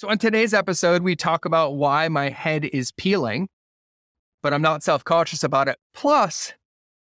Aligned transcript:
So, 0.00 0.08
in 0.08 0.16
today's 0.16 0.54
episode, 0.54 1.02
we 1.02 1.14
talk 1.14 1.44
about 1.44 1.76
why 1.76 2.08
my 2.08 2.30
head 2.30 2.64
is 2.64 2.90
peeling, 2.90 3.50
but 4.42 4.54
I'm 4.54 4.62
not 4.62 4.82
self 4.82 5.04
conscious 5.04 5.44
about 5.44 5.68
it. 5.68 5.76
Plus, 5.92 6.54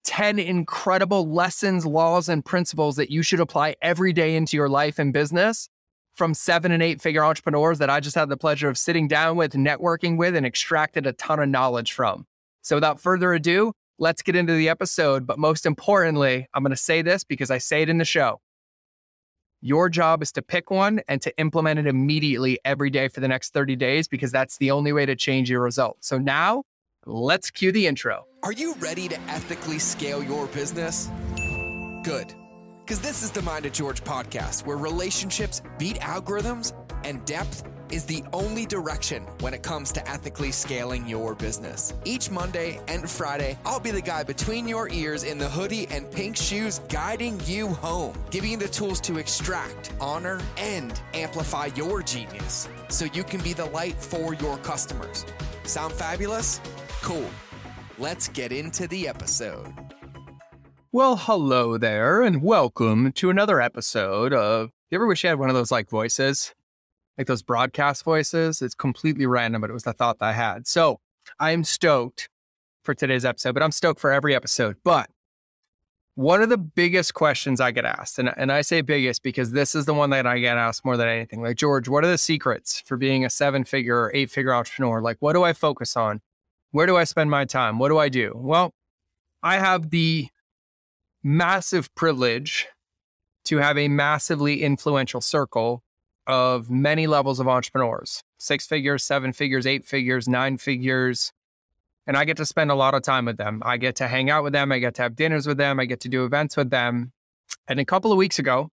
10 0.03 0.37
incredible 0.37 1.27
lessons, 1.27 1.83
laws, 1.83 2.29
and 2.29 2.45
principles 2.45 2.95
that 2.97 3.09
you 3.09 3.23
should 3.23 3.39
apply 3.39 3.75
every 3.81 4.13
day 4.13 4.35
into 4.35 4.55
your 4.55 4.69
life 4.69 4.99
and 4.99 5.11
business 5.11 5.67
from 6.13 6.35
seven 6.35 6.71
and 6.71 6.83
eight 6.83 7.01
figure 7.01 7.23
entrepreneurs 7.23 7.79
that 7.79 7.89
I 7.89 7.99
just 8.01 8.15
had 8.15 8.29
the 8.29 8.37
pleasure 8.37 8.69
of 8.69 8.77
sitting 8.77 9.07
down 9.07 9.35
with, 9.35 9.53
networking 9.53 10.15
with, 10.15 10.35
and 10.35 10.45
extracted 10.45 11.07
a 11.07 11.13
ton 11.13 11.39
of 11.39 11.49
knowledge 11.49 11.91
from. 11.91 12.27
So, 12.61 12.75
without 12.75 13.01
further 13.01 13.33
ado, 13.33 13.73
let's 13.97 14.21
get 14.21 14.35
into 14.35 14.53
the 14.53 14.69
episode. 14.69 15.25
But 15.25 15.39
most 15.39 15.65
importantly, 15.65 16.45
I'm 16.53 16.61
going 16.61 16.69
to 16.69 16.77
say 16.77 17.01
this 17.01 17.23
because 17.23 17.49
I 17.49 17.57
say 17.57 17.81
it 17.81 17.89
in 17.89 17.97
the 17.97 18.05
show. 18.05 18.41
Your 19.65 19.89
job 19.89 20.21
is 20.21 20.31
to 20.33 20.43
pick 20.43 20.69
one 20.69 21.01
and 21.07 21.19
to 21.23 21.35
implement 21.39 21.79
it 21.79 21.87
immediately 21.87 22.59
every 22.63 22.91
day 22.91 23.07
for 23.07 23.19
the 23.19 23.27
next 23.27 23.51
30 23.51 23.75
days 23.75 24.07
because 24.07 24.31
that's 24.31 24.59
the 24.59 24.69
only 24.69 24.93
way 24.93 25.07
to 25.07 25.15
change 25.15 25.49
your 25.49 25.59
results. 25.59 26.07
So 26.07 26.19
now 26.19 26.65
let's 27.07 27.49
cue 27.49 27.71
the 27.71 27.87
intro. 27.87 28.25
Are 28.43 28.51
you 28.51 28.75
ready 28.75 29.07
to 29.07 29.19
ethically 29.21 29.79
scale 29.79 30.21
your 30.21 30.45
business? 30.45 31.09
Good. 32.03 32.31
Because 32.83 33.01
this 33.01 33.23
is 33.23 33.31
the 33.31 33.41
Mind 33.41 33.65
of 33.65 33.71
George 33.71 34.03
podcast 34.03 34.67
where 34.67 34.77
relationships 34.77 35.63
beat 35.79 35.95
algorithms 35.95 36.71
and 37.03 37.25
depth 37.25 37.63
is 37.95 38.03
the 38.03 38.25
only 38.33 38.65
direction 38.65 39.23
when 39.39 39.53
it 39.53 39.63
comes 39.63 39.93
to 39.93 40.05
ethically 40.05 40.51
scaling 40.51 41.07
your 41.07 41.33
business. 41.33 41.93
Each 42.03 42.29
Monday 42.29 42.81
and 42.89 43.09
Friday, 43.09 43.57
I'll 43.65 43.79
be 43.79 43.91
the 43.91 44.01
guy 44.01 44.21
between 44.21 44.67
your 44.67 44.89
ears 44.89 45.23
in 45.23 45.37
the 45.37 45.47
hoodie 45.47 45.87
and 45.87 46.11
pink 46.11 46.35
shoes 46.35 46.79
guiding 46.89 47.39
you 47.45 47.69
home, 47.69 48.13
giving 48.31 48.51
you 48.51 48.57
the 48.57 48.67
tools 48.67 48.99
to 48.99 49.17
extract, 49.17 49.93
honor, 50.01 50.41
and 50.57 50.99
amplify 51.13 51.67
your 51.67 52.03
genius 52.03 52.67
so 52.89 53.05
you 53.05 53.23
can 53.23 53.39
be 53.41 53.53
the 53.53 53.67
light 53.67 53.95
for 53.95 54.33
your 54.33 54.57
customers. 54.57 55.25
Sound 55.63 55.93
fabulous? 55.93 56.59
Cool. 57.01 57.29
Let's 57.97 58.27
get 58.27 58.51
into 58.51 58.89
the 58.89 59.07
episode. 59.07 59.73
Well, 60.91 61.15
hello 61.15 61.77
there, 61.77 62.21
and 62.21 62.41
welcome 62.41 63.13
to 63.13 63.29
another 63.29 63.61
episode 63.61 64.33
of. 64.33 64.71
You 64.91 64.97
ever 64.97 65.07
wish 65.07 65.23
you 65.23 65.29
had 65.29 65.39
one 65.39 65.47
of 65.47 65.55
those 65.55 65.71
like 65.71 65.89
voices? 65.89 66.53
Like 67.17 67.27
those 67.27 67.41
broadcast 67.43 68.03
voices. 68.03 68.61
It's 68.61 68.75
completely 68.75 69.25
random, 69.25 69.61
but 69.61 69.69
it 69.69 69.73
was 69.73 69.83
the 69.83 69.93
thought 69.93 70.19
that 70.19 70.25
I 70.25 70.33
had. 70.33 70.67
So 70.67 70.99
I'm 71.39 71.63
stoked 71.63 72.29
for 72.83 72.93
today's 72.93 73.25
episode, 73.25 73.53
but 73.53 73.63
I'm 73.63 73.71
stoked 73.71 73.99
for 73.99 74.11
every 74.11 74.35
episode. 74.35 74.75
But 74.83 75.09
one 76.15 76.41
of 76.41 76.49
the 76.49 76.57
biggest 76.57 77.13
questions 77.13 77.59
I 77.59 77.71
get 77.71 77.83
asked, 77.83 78.19
and, 78.19 78.33
and 78.37 78.51
I 78.51 78.61
say 78.61 78.81
biggest 78.81 79.21
because 79.21 79.51
this 79.51 79.75
is 79.75 79.85
the 79.85 79.93
one 79.93 80.11
that 80.11 80.25
I 80.25 80.39
get 80.39 80.57
asked 80.57 80.85
more 80.85 80.95
than 80.95 81.09
anything. 81.09 81.41
Like, 81.41 81.57
George, 81.57 81.89
what 81.89 82.05
are 82.05 82.09
the 82.09 82.17
secrets 82.17 82.81
for 82.85 82.95
being 82.95 83.25
a 83.25 83.29
seven 83.29 83.65
figure 83.65 83.97
or 83.99 84.11
eight 84.13 84.31
figure 84.31 84.53
entrepreneur? 84.53 85.01
Like, 85.01 85.17
what 85.19 85.33
do 85.33 85.43
I 85.43 85.53
focus 85.53 85.97
on? 85.97 86.21
Where 86.71 86.85
do 86.85 86.95
I 86.95 87.03
spend 87.03 87.29
my 87.29 87.45
time? 87.45 87.79
What 87.79 87.89
do 87.89 87.97
I 87.97 88.09
do? 88.09 88.31
Well, 88.35 88.73
I 89.43 89.57
have 89.57 89.89
the 89.89 90.29
massive 91.23 91.93
privilege 91.95 92.67
to 93.45 93.57
have 93.57 93.77
a 93.77 93.87
massively 93.87 94.63
influential 94.63 95.21
circle 95.21 95.83
of 96.27 96.69
many 96.69 97.07
levels 97.07 97.39
of 97.39 97.47
entrepreneurs 97.47 98.23
six 98.37 98.67
figures, 98.67 99.03
seven 99.03 99.33
figures, 99.33 99.65
eight 99.65 99.85
figures, 99.85 100.27
nine 100.27 100.57
figures. 100.57 101.31
And 102.07 102.15
I 102.15 102.25
get 102.25 102.37
to 102.37 102.45
spend 102.45 102.69
a 102.69 102.75
lot 102.75 102.93
of 102.93 103.01
time 103.01 103.25
with 103.25 103.37
them. 103.37 103.63
I 103.65 103.77
get 103.77 103.95
to 103.95 104.07
hang 104.07 104.29
out 104.29 104.43
with 104.43 104.53
them. 104.53 104.71
I 104.71 104.77
get 104.77 104.93
to 104.95 105.01
have 105.01 105.15
dinners 105.15 105.47
with 105.47 105.57
them. 105.57 105.79
I 105.79 105.85
get 105.85 106.01
to 106.01 106.09
do 106.09 106.23
events 106.23 106.55
with 106.55 106.69
them. 106.69 107.11
And 107.67 107.79
a 107.79 107.85
couple 107.85 108.11
of 108.11 108.17
weeks 108.17 108.37
ago, 108.37 108.69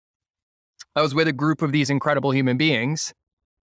I 0.95 1.01
was 1.01 1.13
with 1.13 1.27
a 1.27 1.33
group 1.33 1.61
of 1.61 1.73
these 1.73 1.89
incredible 1.89 2.31
human 2.31 2.55
beings 2.55 3.13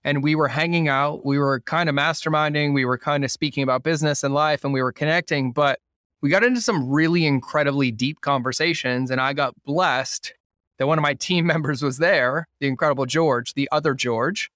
and 0.04 0.22
we 0.22 0.36
were 0.36 0.50
hanging 0.50 0.88
out. 0.88 1.26
We 1.26 1.40
were 1.40 1.62
kind 1.62 1.90
of 1.90 1.96
masterminding. 1.96 2.74
We 2.74 2.86
were 2.86 2.98
kind 2.98 3.24
of 3.24 3.32
speaking 3.32 3.64
about 3.64 3.84
business 3.84 4.24
and 4.24 4.34
life 4.34 4.64
and 4.64 4.74
we 4.74 4.82
were 4.82 4.92
connecting. 4.92 5.52
But 5.52 5.80
we 6.22 6.30
got 6.30 6.44
into 6.44 6.62
some 6.62 6.90
really 6.90 7.26
incredibly 7.26 7.92
deep 7.92 8.22
conversations. 8.22 9.12
And 9.12 9.22
I 9.22 9.34
got 9.34 9.56
blessed 9.66 10.34
that 10.78 10.88
one 10.88 10.98
of 10.98 11.04
my 11.04 11.14
team 11.20 11.46
members 11.46 11.82
was 11.82 11.98
there, 11.98 12.48
the 12.60 12.68
incredible 12.68 13.06
George, 13.06 13.54
the 13.54 13.70
other 13.72 13.94
George. 13.94 14.52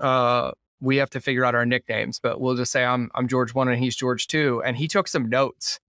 Uh, 0.00 0.52
we 0.80 0.96
have 0.96 1.10
to 1.10 1.20
figure 1.20 1.44
out 1.44 1.54
our 1.54 1.64
nicknames, 1.64 2.20
but 2.20 2.40
we'll 2.40 2.54
just 2.54 2.70
say 2.70 2.84
I'm 2.84 3.10
I'm 3.14 3.28
George 3.28 3.54
one 3.54 3.68
and 3.68 3.78
he's 3.78 3.96
George 3.96 4.26
two. 4.26 4.62
And 4.64 4.76
he 4.76 4.88
took 4.88 5.08
some 5.08 5.28
notes. 5.28 5.80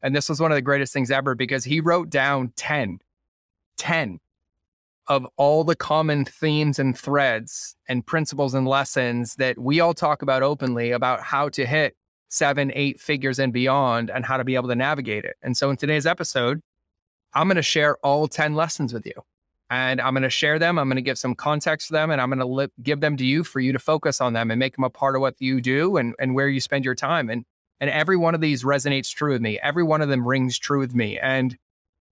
And 0.00 0.14
this 0.14 0.28
was 0.28 0.40
one 0.40 0.52
of 0.52 0.56
the 0.56 0.62
greatest 0.62 0.92
things 0.92 1.10
ever 1.10 1.34
because 1.34 1.64
he 1.64 1.80
wrote 1.80 2.08
down 2.08 2.52
10, 2.54 3.00
10 3.78 4.20
of 5.08 5.26
all 5.36 5.64
the 5.64 5.74
common 5.74 6.24
themes 6.24 6.78
and 6.78 6.96
threads 6.96 7.74
and 7.88 8.06
principles 8.06 8.54
and 8.54 8.68
lessons 8.68 9.34
that 9.36 9.58
we 9.58 9.80
all 9.80 9.94
talk 9.94 10.22
about 10.22 10.42
openly 10.42 10.92
about 10.92 11.22
how 11.22 11.48
to 11.48 11.66
hit 11.66 11.96
seven, 12.28 12.70
eight 12.74 13.00
figures 13.00 13.38
and 13.38 13.52
beyond 13.52 14.10
and 14.10 14.24
how 14.24 14.36
to 14.36 14.44
be 14.44 14.54
able 14.54 14.68
to 14.68 14.74
navigate 14.74 15.24
it. 15.24 15.36
And 15.42 15.56
so 15.56 15.70
in 15.70 15.76
today's 15.76 16.06
episode, 16.06 16.60
I'm 17.34 17.46
going 17.46 17.56
to 17.56 17.62
share 17.62 17.96
all 17.98 18.28
10 18.28 18.54
lessons 18.54 18.92
with 18.92 19.06
you 19.06 19.12
and 19.70 20.00
I'm 20.00 20.14
going 20.14 20.22
to 20.22 20.30
share 20.30 20.58
them. 20.58 20.78
I'm 20.78 20.88
going 20.88 20.96
to 20.96 21.02
give 21.02 21.18
some 21.18 21.34
context 21.34 21.88
to 21.88 21.92
them 21.92 22.10
and 22.10 22.20
I'm 22.20 22.30
going 22.30 22.40
to 22.40 22.70
give 22.82 23.00
them 23.00 23.16
to 23.16 23.24
you 23.24 23.44
for 23.44 23.60
you 23.60 23.72
to 23.72 23.78
focus 23.78 24.20
on 24.20 24.32
them 24.32 24.50
and 24.50 24.58
make 24.58 24.76
them 24.76 24.84
a 24.84 24.90
part 24.90 25.14
of 25.14 25.20
what 25.20 25.34
you 25.38 25.60
do 25.60 25.96
and, 25.96 26.14
and 26.18 26.34
where 26.34 26.48
you 26.48 26.60
spend 26.60 26.84
your 26.84 26.94
time. 26.94 27.28
And, 27.28 27.44
and 27.80 27.90
every 27.90 28.16
one 28.16 28.34
of 28.34 28.40
these 28.40 28.64
resonates 28.64 29.12
true 29.12 29.32
with 29.32 29.42
me. 29.42 29.58
Every 29.62 29.82
one 29.82 30.00
of 30.00 30.08
them 30.08 30.26
rings 30.26 30.58
true 30.58 30.78
with 30.78 30.94
me. 30.94 31.18
And 31.18 31.56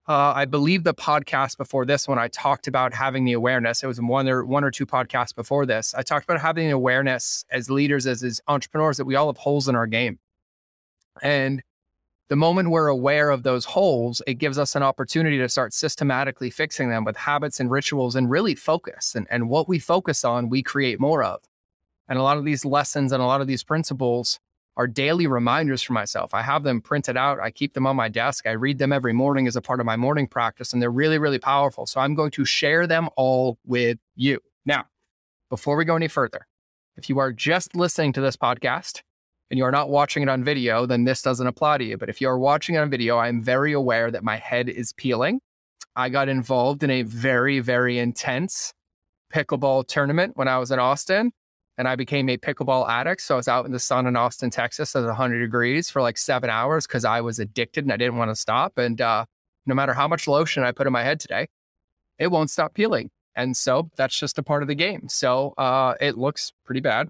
uh, 0.08 0.32
I 0.34 0.44
believe 0.44 0.84
the 0.84 0.94
podcast 0.94 1.56
before 1.56 1.84
this 1.84 2.08
one, 2.08 2.18
I 2.18 2.28
talked 2.28 2.66
about 2.66 2.94
having 2.94 3.24
the 3.24 3.32
awareness. 3.32 3.82
It 3.82 3.86
was 3.86 4.00
one 4.00 4.28
or 4.28 4.44
one 4.44 4.64
or 4.64 4.70
two 4.70 4.86
podcasts 4.86 5.34
before 5.34 5.66
this. 5.66 5.94
I 5.94 6.02
talked 6.02 6.24
about 6.24 6.40
having 6.40 6.66
the 6.66 6.72
awareness 6.72 7.44
as 7.50 7.70
leaders, 7.70 8.06
as, 8.06 8.22
as 8.22 8.40
entrepreneurs, 8.48 8.96
that 8.96 9.04
we 9.04 9.14
all 9.16 9.26
have 9.26 9.36
holes 9.36 9.68
in 9.68 9.76
our 9.76 9.86
game. 9.86 10.18
And 11.22 11.62
the 12.30 12.36
moment 12.36 12.70
we're 12.70 12.86
aware 12.86 13.30
of 13.30 13.42
those 13.42 13.64
holes, 13.64 14.22
it 14.24 14.34
gives 14.34 14.56
us 14.56 14.76
an 14.76 14.84
opportunity 14.84 15.36
to 15.38 15.48
start 15.48 15.74
systematically 15.74 16.48
fixing 16.48 16.88
them 16.88 17.04
with 17.04 17.16
habits 17.16 17.58
and 17.58 17.72
rituals 17.72 18.14
and 18.14 18.30
really 18.30 18.54
focus. 18.54 19.16
And, 19.16 19.26
and 19.30 19.50
what 19.50 19.68
we 19.68 19.80
focus 19.80 20.24
on, 20.24 20.48
we 20.48 20.62
create 20.62 21.00
more 21.00 21.24
of. 21.24 21.40
And 22.08 22.20
a 22.20 22.22
lot 22.22 22.38
of 22.38 22.44
these 22.44 22.64
lessons 22.64 23.10
and 23.10 23.20
a 23.20 23.26
lot 23.26 23.40
of 23.40 23.48
these 23.48 23.64
principles 23.64 24.38
are 24.76 24.86
daily 24.86 25.26
reminders 25.26 25.82
for 25.82 25.92
myself. 25.92 26.32
I 26.32 26.42
have 26.42 26.62
them 26.62 26.80
printed 26.80 27.16
out, 27.16 27.40
I 27.40 27.50
keep 27.50 27.74
them 27.74 27.84
on 27.84 27.96
my 27.96 28.08
desk, 28.08 28.46
I 28.46 28.52
read 28.52 28.78
them 28.78 28.92
every 28.92 29.12
morning 29.12 29.48
as 29.48 29.56
a 29.56 29.60
part 29.60 29.80
of 29.80 29.86
my 29.86 29.96
morning 29.96 30.28
practice, 30.28 30.72
and 30.72 30.80
they're 30.80 30.88
really, 30.88 31.18
really 31.18 31.40
powerful. 31.40 31.84
So 31.84 32.00
I'm 32.00 32.14
going 32.14 32.30
to 32.30 32.44
share 32.44 32.86
them 32.86 33.08
all 33.16 33.58
with 33.66 33.98
you. 34.14 34.38
Now, 34.64 34.84
before 35.50 35.74
we 35.74 35.84
go 35.84 35.96
any 35.96 36.06
further, 36.06 36.46
if 36.96 37.08
you 37.08 37.18
are 37.18 37.32
just 37.32 37.74
listening 37.74 38.12
to 38.12 38.20
this 38.20 38.36
podcast, 38.36 39.02
and 39.50 39.58
you 39.58 39.64
are 39.64 39.72
not 39.72 39.90
watching 39.90 40.22
it 40.22 40.28
on 40.28 40.44
video, 40.44 40.86
then 40.86 41.04
this 41.04 41.22
doesn't 41.22 41.46
apply 41.46 41.78
to 41.78 41.84
you. 41.84 41.98
But 41.98 42.08
if 42.08 42.20
you 42.20 42.28
are 42.28 42.38
watching 42.38 42.76
it 42.76 42.78
on 42.78 42.88
video, 42.88 43.18
I'm 43.18 43.42
very 43.42 43.72
aware 43.72 44.10
that 44.10 44.22
my 44.22 44.36
head 44.36 44.68
is 44.68 44.92
peeling. 44.92 45.40
I 45.96 46.08
got 46.08 46.28
involved 46.28 46.84
in 46.84 46.90
a 46.90 47.02
very, 47.02 47.58
very 47.58 47.98
intense 47.98 48.72
pickleball 49.34 49.88
tournament 49.88 50.36
when 50.36 50.46
I 50.46 50.58
was 50.58 50.70
in 50.70 50.78
Austin, 50.78 51.32
and 51.76 51.88
I 51.88 51.96
became 51.96 52.28
a 52.28 52.36
pickleball 52.36 52.88
addict. 52.88 53.22
So 53.22 53.34
I 53.34 53.36
was 53.38 53.48
out 53.48 53.66
in 53.66 53.72
the 53.72 53.80
sun 53.80 54.06
in 54.06 54.14
Austin, 54.14 54.50
Texas 54.50 54.94
at 54.94 55.04
100 55.04 55.40
degrees 55.40 55.90
for 55.90 56.00
like 56.00 56.16
seven 56.16 56.48
hours 56.48 56.86
because 56.86 57.04
I 57.04 57.20
was 57.20 57.40
addicted 57.40 57.84
and 57.84 57.92
I 57.92 57.96
didn't 57.96 58.16
want 58.16 58.30
to 58.30 58.36
stop. 58.36 58.78
And 58.78 59.00
uh, 59.00 59.24
no 59.66 59.74
matter 59.74 59.94
how 59.94 60.06
much 60.06 60.28
lotion 60.28 60.62
I 60.62 60.70
put 60.70 60.86
in 60.86 60.92
my 60.92 61.02
head 61.02 61.18
today, 61.18 61.48
it 62.18 62.28
won't 62.28 62.50
stop 62.50 62.74
peeling. 62.74 63.10
And 63.34 63.56
so 63.56 63.90
that's 63.96 64.18
just 64.18 64.38
a 64.38 64.42
part 64.42 64.62
of 64.62 64.68
the 64.68 64.74
game. 64.74 65.08
So 65.08 65.54
uh, 65.56 65.94
it 66.00 66.16
looks 66.18 66.52
pretty 66.64 66.80
bad 66.80 67.08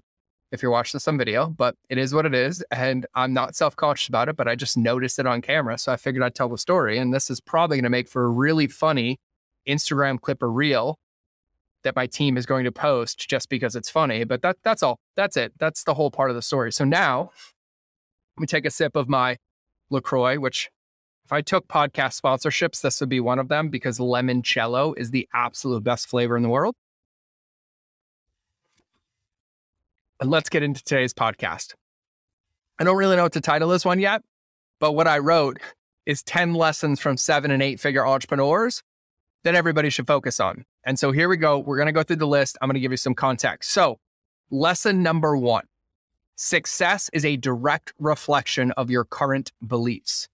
if 0.51 0.61
you're 0.61 0.71
watching 0.71 0.97
this 0.97 1.07
on 1.07 1.17
video, 1.17 1.47
but 1.47 1.75
it 1.89 1.97
is 1.97 2.13
what 2.13 2.25
it 2.25 2.35
is. 2.35 2.63
And 2.71 3.05
I'm 3.15 3.33
not 3.33 3.55
self 3.55 3.75
conscious 3.75 4.09
about 4.09 4.29
it, 4.29 4.35
but 4.35 4.47
I 4.47 4.55
just 4.55 4.77
noticed 4.77 5.19
it 5.19 5.25
on 5.25 5.41
camera. 5.41 5.77
So 5.77 5.91
I 5.91 5.97
figured 5.97 6.23
I'd 6.23 6.35
tell 6.35 6.49
the 6.49 6.57
story. 6.57 6.97
And 6.97 7.13
this 7.13 7.29
is 7.29 7.39
probably 7.39 7.77
going 7.77 7.83
to 7.83 7.89
make 7.89 8.09
for 8.09 8.25
a 8.25 8.29
really 8.29 8.67
funny 8.67 9.19
Instagram 9.67 10.19
clip 10.19 10.43
or 10.43 10.51
reel 10.51 10.97
that 11.83 11.95
my 11.95 12.05
team 12.05 12.37
is 12.37 12.45
going 12.45 12.65
to 12.65 12.71
post 12.71 13.29
just 13.29 13.49
because 13.49 13.75
it's 13.75 13.89
funny. 13.89 14.23
But 14.23 14.41
that 14.41 14.57
that's 14.63 14.83
all. 14.83 14.99
That's 15.15 15.37
it. 15.37 15.53
That's 15.57 15.83
the 15.83 15.93
whole 15.93 16.11
part 16.11 16.29
of 16.29 16.35
the 16.35 16.41
story. 16.41 16.71
So 16.71 16.83
now 16.83 17.31
let 18.37 18.41
me 18.41 18.47
take 18.47 18.65
a 18.65 18.71
sip 18.71 18.95
of 18.95 19.07
my 19.09 19.37
LaCroix, 19.89 20.37
which 20.39 20.69
if 21.25 21.31
I 21.31 21.41
took 21.41 21.67
podcast 21.67 22.19
sponsorships, 22.19 22.81
this 22.81 22.99
would 22.99 23.09
be 23.09 23.19
one 23.19 23.39
of 23.39 23.47
them 23.47 23.69
because 23.69 23.99
limoncello 23.99 24.93
is 24.97 25.11
the 25.11 25.27
absolute 25.33 25.83
best 25.83 26.07
flavor 26.07 26.35
in 26.35 26.43
the 26.43 26.49
world. 26.49 26.75
And 30.21 30.29
let's 30.29 30.49
get 30.49 30.61
into 30.61 30.83
today's 30.83 31.15
podcast. 31.15 31.73
I 32.77 32.83
don't 32.83 32.95
really 32.95 33.15
know 33.15 33.23
what 33.23 33.33
to 33.33 33.41
title 33.41 33.69
this 33.69 33.83
one 33.83 33.99
yet, 33.99 34.21
but 34.79 34.91
what 34.91 35.07
I 35.07 35.17
wrote 35.17 35.57
is 36.05 36.21
10 36.21 36.53
lessons 36.53 36.99
from 36.99 37.17
seven 37.17 37.49
and 37.49 37.63
eight 37.63 37.79
figure 37.79 38.05
entrepreneurs 38.05 38.83
that 39.43 39.55
everybody 39.55 39.89
should 39.89 40.05
focus 40.05 40.39
on. 40.39 40.63
And 40.85 40.99
so 40.99 41.11
here 41.11 41.27
we 41.27 41.37
go. 41.37 41.57
We're 41.57 41.77
going 41.77 41.87
to 41.87 41.91
go 41.91 42.03
through 42.03 42.17
the 42.17 42.27
list. 42.27 42.55
I'm 42.61 42.67
going 42.67 42.75
to 42.75 42.79
give 42.79 42.91
you 42.91 42.97
some 42.97 43.15
context. 43.15 43.71
So, 43.71 43.97
lesson 44.51 45.01
number 45.01 45.35
one 45.35 45.63
success 46.35 47.09
is 47.13 47.25
a 47.25 47.37
direct 47.37 47.91
reflection 47.97 48.71
of 48.73 48.91
your 48.91 49.05
current 49.05 49.51
beliefs. 49.65 50.27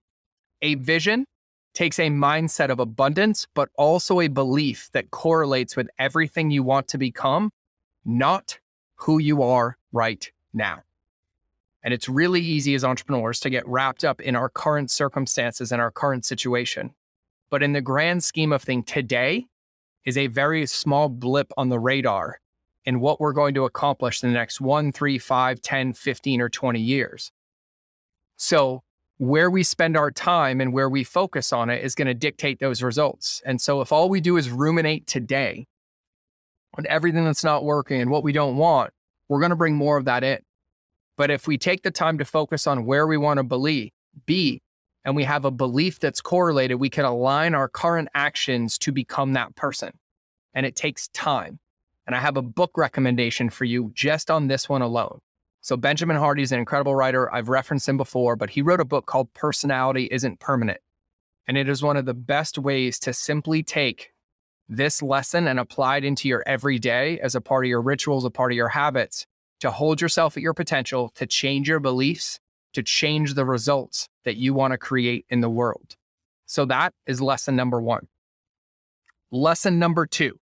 A 0.61 0.75
vision 0.75 1.25
takes 1.73 1.97
a 1.97 2.09
mindset 2.09 2.69
of 2.69 2.81
abundance, 2.81 3.47
but 3.53 3.69
also 3.77 4.19
a 4.19 4.27
belief 4.27 4.89
that 4.91 5.11
correlates 5.11 5.77
with 5.77 5.87
everything 5.97 6.51
you 6.51 6.63
want 6.63 6.89
to 6.89 6.97
become, 6.97 7.51
not 8.03 8.59
who 8.97 9.19
you 9.19 9.41
are 9.41 9.77
right 9.91 10.31
now. 10.53 10.83
And 11.83 11.93
it's 11.93 12.09
really 12.09 12.41
easy 12.41 12.75
as 12.75 12.83
entrepreneurs 12.83 13.39
to 13.41 13.49
get 13.49 13.67
wrapped 13.67 14.03
up 14.03 14.19
in 14.19 14.35
our 14.35 14.49
current 14.49 14.91
circumstances 14.91 15.71
and 15.71 15.81
our 15.81 15.91
current 15.91 16.25
situation. 16.25 16.93
But 17.49 17.63
in 17.63 17.73
the 17.73 17.81
grand 17.81 18.23
scheme 18.23 18.51
of 18.51 18.61
things, 18.61 18.85
today 18.87 19.45
is 20.03 20.17
a 20.17 20.27
very 20.27 20.65
small 20.65 21.07
blip 21.07 21.51
on 21.55 21.69
the 21.69 21.79
radar 21.79 22.39
in 22.85 22.99
what 22.99 23.19
we're 23.19 23.33
going 23.33 23.53
to 23.53 23.65
accomplish 23.65 24.23
in 24.23 24.29
the 24.29 24.33
next 24.33 24.59
one, 24.59 24.91
three, 24.91 25.17
five, 25.17 25.61
10, 25.61 25.93
15, 25.93 26.41
or 26.41 26.49
20 26.49 26.79
years. 26.79 27.31
So, 28.37 28.83
where 29.17 29.49
we 29.49 29.63
spend 29.63 29.97
our 29.97 30.11
time 30.11 30.61
and 30.61 30.71
where 30.71 30.89
we 30.89 31.03
focus 31.03 31.51
on 31.51 31.69
it 31.69 31.83
is 31.83 31.95
going 31.95 32.07
to 32.07 32.13
dictate 32.13 32.59
those 32.59 32.83
results. 32.83 33.41
And 33.45 33.59
so, 33.59 33.81
if 33.81 33.91
all 33.91 34.09
we 34.09 34.21
do 34.21 34.37
is 34.37 34.49
ruminate 34.49 35.07
today 35.07 35.67
on 36.77 36.85
everything 36.87 37.25
that's 37.25 37.43
not 37.43 37.63
working 37.63 38.01
and 38.01 38.11
what 38.11 38.23
we 38.23 38.31
don't 38.31 38.57
want, 38.57 38.91
we're 39.27 39.39
going 39.39 39.49
to 39.49 39.55
bring 39.55 39.75
more 39.75 39.97
of 39.97 40.05
that 40.05 40.23
in. 40.23 40.39
But 41.17 41.31
if 41.31 41.47
we 41.47 41.57
take 41.57 41.83
the 41.83 41.91
time 41.91 42.19
to 42.19 42.25
focus 42.25 42.67
on 42.67 42.85
where 42.85 43.07
we 43.07 43.17
want 43.17 43.37
to 43.37 43.43
believe, 43.43 43.91
be, 44.25 44.61
and 45.03 45.15
we 45.15 45.23
have 45.23 45.45
a 45.45 45.51
belief 45.51 45.99
that's 45.99 46.21
correlated, 46.21 46.79
we 46.79 46.89
can 46.89 47.05
align 47.05 47.55
our 47.55 47.67
current 47.67 48.09
actions 48.13 48.77
to 48.79 48.91
become 48.91 49.33
that 49.33 49.55
person. 49.55 49.91
And 50.53 50.65
it 50.65 50.75
takes 50.75 51.07
time. 51.09 51.59
And 52.05 52.15
I 52.15 52.19
have 52.19 52.37
a 52.37 52.41
book 52.41 52.71
recommendation 52.77 53.49
for 53.49 53.65
you 53.65 53.91
just 53.93 54.29
on 54.29 54.47
this 54.47 54.69
one 54.69 54.81
alone. 54.81 55.19
So, 55.61 55.75
Benjamin 55.75 56.15
Hardy 56.15 56.43
is 56.43 56.51
an 56.51 56.59
incredible 56.59 56.95
writer. 56.95 57.33
I've 57.33 57.49
referenced 57.49 57.89
him 57.89 57.97
before, 57.97 58.35
but 58.35 58.51
he 58.51 58.61
wrote 58.61 58.79
a 58.79 58.85
book 58.85 59.05
called 59.05 59.33
Personality 59.33 60.07
Isn't 60.09 60.39
Permanent. 60.39 60.79
And 61.47 61.57
it 61.57 61.67
is 61.67 61.83
one 61.83 61.97
of 61.97 62.05
the 62.05 62.13
best 62.13 62.57
ways 62.57 62.99
to 62.99 63.13
simply 63.13 63.63
take 63.63 64.11
this 64.69 65.01
lesson 65.01 65.47
and 65.47 65.59
apply 65.59 65.97
it 65.97 66.03
into 66.03 66.27
your 66.27 66.43
everyday 66.45 67.19
as 67.19 67.35
a 67.35 67.41
part 67.41 67.65
of 67.65 67.69
your 67.69 67.81
rituals, 67.81 68.25
a 68.25 68.29
part 68.29 68.51
of 68.51 68.55
your 68.55 68.69
habits 68.69 69.25
to 69.59 69.71
hold 69.71 70.01
yourself 70.01 70.37
at 70.37 70.43
your 70.43 70.53
potential, 70.53 71.09
to 71.15 71.25
change 71.25 71.67
your 71.67 71.79
beliefs, 71.79 72.39
to 72.73 72.83
change 72.83 73.33
the 73.33 73.45
results 73.45 74.07
that 74.23 74.37
you 74.37 74.53
want 74.53 74.71
to 74.71 74.77
create 74.77 75.25
in 75.29 75.41
the 75.41 75.49
world. 75.49 75.95
So 76.45 76.65
that 76.65 76.93
is 77.05 77.21
lesson 77.21 77.55
number 77.55 77.81
one. 77.81 78.07
Lesson 79.31 79.79
number 79.79 80.05
two 80.05 80.39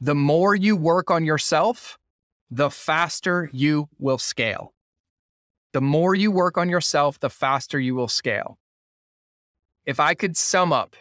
the 0.00 0.14
more 0.14 0.54
you 0.54 0.76
work 0.76 1.10
on 1.10 1.24
yourself, 1.24 1.98
the 2.50 2.70
faster 2.70 3.50
you 3.52 3.88
will 3.98 4.18
scale. 4.18 4.72
The 5.72 5.80
more 5.80 6.14
you 6.14 6.30
work 6.30 6.56
on 6.56 6.68
yourself, 6.68 7.18
the 7.18 7.30
faster 7.30 7.80
you 7.80 7.96
will 7.96 8.08
scale. 8.08 8.58
If 9.84 9.98
I 9.98 10.14
could 10.14 10.36
sum 10.36 10.72
up 10.72 10.94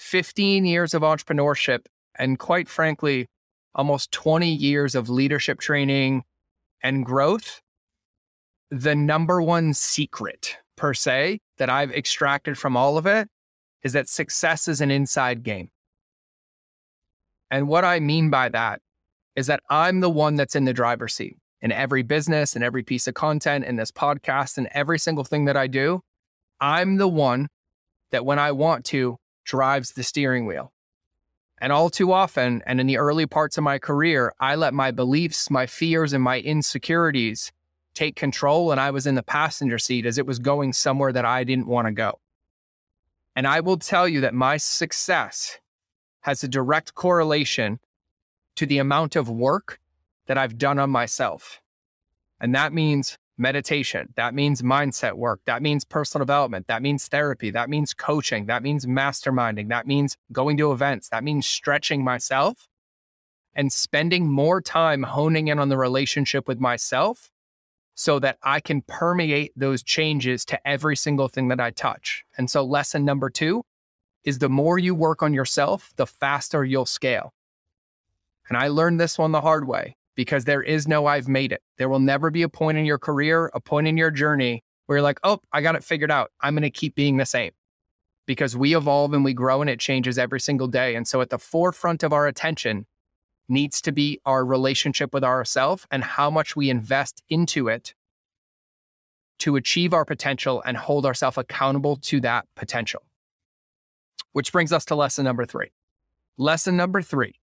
15 0.00 0.64
years 0.64 0.94
of 0.94 1.02
entrepreneurship 1.02 1.80
and 2.18 2.38
quite 2.38 2.68
frankly, 2.68 3.26
almost 3.74 4.10
20 4.12 4.50
years 4.50 4.94
of 4.94 5.10
leadership 5.10 5.60
training 5.60 6.24
and 6.82 7.04
growth, 7.04 7.60
the 8.70 8.94
number 8.94 9.42
one 9.42 9.74
secret 9.74 10.56
per 10.76 10.94
se 10.94 11.40
that 11.58 11.68
I've 11.68 11.92
extracted 11.92 12.56
from 12.56 12.78
all 12.78 12.96
of 12.96 13.06
it 13.06 13.28
is 13.82 13.92
that 13.92 14.08
success 14.08 14.68
is 14.68 14.80
an 14.80 14.90
inside 14.90 15.42
game. 15.42 15.68
And 17.50 17.68
what 17.68 17.84
I 17.84 18.00
mean 18.00 18.30
by 18.30 18.48
that 18.48 18.80
is 19.36 19.48
that 19.48 19.60
I'm 19.68 20.00
the 20.00 20.10
one 20.10 20.36
that's 20.36 20.56
in 20.56 20.64
the 20.64 20.72
driver's 20.72 21.14
seat 21.14 21.36
in 21.60 21.72
every 21.72 22.02
business 22.02 22.54
and 22.54 22.64
every 22.64 22.82
piece 22.82 23.06
of 23.06 23.12
content 23.12 23.66
in 23.66 23.76
this 23.76 23.92
podcast 23.92 24.56
and 24.56 24.66
every 24.72 24.98
single 24.98 25.24
thing 25.24 25.44
that 25.44 25.58
I 25.58 25.66
do. 25.66 26.00
I'm 26.58 26.96
the 26.96 27.08
one 27.08 27.48
that 28.12 28.24
when 28.24 28.38
I 28.38 28.52
want 28.52 28.86
to 28.86 29.19
drives 29.44 29.92
the 29.92 30.02
steering 30.02 30.46
wheel. 30.46 30.72
And 31.60 31.72
all 31.72 31.90
too 31.90 32.12
often, 32.12 32.62
and 32.66 32.80
in 32.80 32.86
the 32.86 32.96
early 32.96 33.26
parts 33.26 33.58
of 33.58 33.64
my 33.64 33.78
career, 33.78 34.32
I 34.40 34.54
let 34.54 34.72
my 34.72 34.90
beliefs, 34.90 35.50
my 35.50 35.66
fears, 35.66 36.12
and 36.12 36.22
my 36.22 36.40
insecurities 36.40 37.52
take 37.94 38.16
control. 38.16 38.72
And 38.72 38.80
I 38.80 38.90
was 38.90 39.06
in 39.06 39.14
the 39.14 39.22
passenger 39.22 39.78
seat 39.78 40.06
as 40.06 40.16
it 40.16 40.26
was 40.26 40.38
going 40.38 40.72
somewhere 40.72 41.12
that 41.12 41.26
I 41.26 41.44
didn't 41.44 41.66
want 41.66 41.86
to 41.86 41.92
go. 41.92 42.18
And 43.36 43.46
I 43.46 43.60
will 43.60 43.76
tell 43.76 44.08
you 44.08 44.22
that 44.22 44.34
my 44.34 44.56
success 44.56 45.58
has 46.20 46.42
a 46.42 46.48
direct 46.48 46.94
correlation 46.94 47.78
to 48.56 48.66
the 48.66 48.78
amount 48.78 49.16
of 49.16 49.28
work 49.28 49.80
that 50.26 50.38
I've 50.38 50.58
done 50.58 50.78
on 50.78 50.90
myself. 50.90 51.60
And 52.40 52.54
that 52.54 52.72
means 52.72 53.18
meditation. 53.40 54.12
That 54.16 54.34
means 54.34 54.62
mindset 54.62 55.14
work. 55.14 55.40
That 55.46 55.62
means 55.62 55.84
personal 55.84 56.24
development. 56.24 56.66
That 56.68 56.82
means 56.82 57.08
therapy. 57.08 57.50
That 57.50 57.70
means 57.70 57.94
coaching. 57.94 58.46
That 58.46 58.62
means 58.62 58.86
masterminding. 58.86 59.68
That 59.70 59.86
means 59.86 60.16
going 60.30 60.56
to 60.58 60.72
events. 60.72 61.08
That 61.08 61.24
means 61.24 61.46
stretching 61.46 62.04
myself 62.04 62.68
and 63.54 63.72
spending 63.72 64.30
more 64.30 64.60
time 64.60 65.02
honing 65.02 65.48
in 65.48 65.58
on 65.58 65.70
the 65.70 65.78
relationship 65.78 66.46
with 66.46 66.60
myself 66.60 67.30
so 67.94 68.18
that 68.18 68.38
I 68.42 68.60
can 68.60 68.82
permeate 68.82 69.52
those 69.56 69.82
changes 69.82 70.44
to 70.46 70.68
every 70.68 70.96
single 70.96 71.28
thing 71.28 71.48
that 71.48 71.60
I 71.60 71.70
touch. 71.70 72.24
And 72.38 72.48
so, 72.48 72.62
lesson 72.64 73.04
number 73.04 73.28
two 73.28 73.64
is 74.22 74.38
the 74.38 74.48
more 74.48 74.78
you 74.78 74.94
work 74.94 75.22
on 75.22 75.34
yourself, 75.34 75.92
the 75.96 76.06
faster 76.06 76.64
you'll 76.64 76.86
scale. 76.86 77.32
And 78.48 78.58
I 78.58 78.68
learned 78.68 79.00
this 79.00 79.18
one 79.18 79.32
the 79.32 79.40
hard 79.40 79.66
way 79.66 79.96
because 80.20 80.44
there 80.44 80.62
is 80.62 80.86
no 80.86 81.06
I've 81.06 81.28
made 81.28 81.50
it. 81.50 81.62
There 81.78 81.88
will 81.88 81.98
never 81.98 82.30
be 82.30 82.42
a 82.42 82.48
point 82.50 82.76
in 82.76 82.84
your 82.84 82.98
career, 82.98 83.50
a 83.54 83.58
point 83.58 83.88
in 83.88 83.96
your 83.96 84.10
journey 84.10 84.62
where 84.84 84.98
you're 84.98 85.02
like, 85.02 85.18
oh, 85.24 85.40
I 85.50 85.62
got 85.62 85.76
it 85.76 85.82
figured 85.82 86.10
out. 86.10 86.30
I'm 86.42 86.52
going 86.52 86.60
to 86.60 86.68
keep 86.68 86.94
being 86.94 87.16
the 87.16 87.24
same 87.24 87.52
because 88.26 88.54
we 88.54 88.76
evolve 88.76 89.14
and 89.14 89.24
we 89.24 89.32
grow 89.32 89.62
and 89.62 89.70
it 89.70 89.80
changes 89.80 90.18
every 90.18 90.38
single 90.38 90.66
day. 90.66 90.94
And 90.94 91.08
so 91.08 91.22
at 91.22 91.30
the 91.30 91.38
forefront 91.38 92.02
of 92.02 92.12
our 92.12 92.26
attention 92.26 92.84
needs 93.48 93.80
to 93.80 93.92
be 93.92 94.20
our 94.26 94.44
relationship 94.44 95.14
with 95.14 95.24
ourselves 95.24 95.86
and 95.90 96.04
how 96.04 96.30
much 96.30 96.54
we 96.54 96.68
invest 96.68 97.22
into 97.30 97.68
it 97.68 97.94
to 99.38 99.56
achieve 99.56 99.94
our 99.94 100.04
potential 100.04 100.62
and 100.66 100.76
hold 100.76 101.06
ourselves 101.06 101.38
accountable 101.38 101.96
to 101.96 102.20
that 102.20 102.44
potential. 102.56 103.00
Which 104.32 104.52
brings 104.52 104.70
us 104.70 104.84
to 104.84 104.94
lesson 104.94 105.24
number 105.24 105.46
three. 105.46 105.70
Lesson 106.36 106.76
number 106.76 107.00
three 107.00 107.36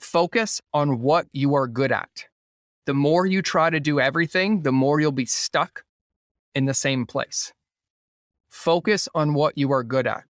Focus 0.00 0.60
on 0.72 1.00
what 1.00 1.26
you 1.32 1.54
are 1.54 1.68
good 1.68 1.92
at. 1.92 2.26
The 2.86 2.94
more 2.94 3.26
you 3.26 3.42
try 3.42 3.70
to 3.70 3.78
do 3.78 4.00
everything, 4.00 4.62
the 4.62 4.72
more 4.72 4.98
you'll 4.98 5.12
be 5.12 5.26
stuck 5.26 5.84
in 6.54 6.64
the 6.64 6.74
same 6.74 7.06
place. 7.06 7.52
Focus 8.48 9.08
on 9.14 9.34
what 9.34 9.56
you 9.56 9.70
are 9.72 9.84
good 9.84 10.06
at. 10.06 10.24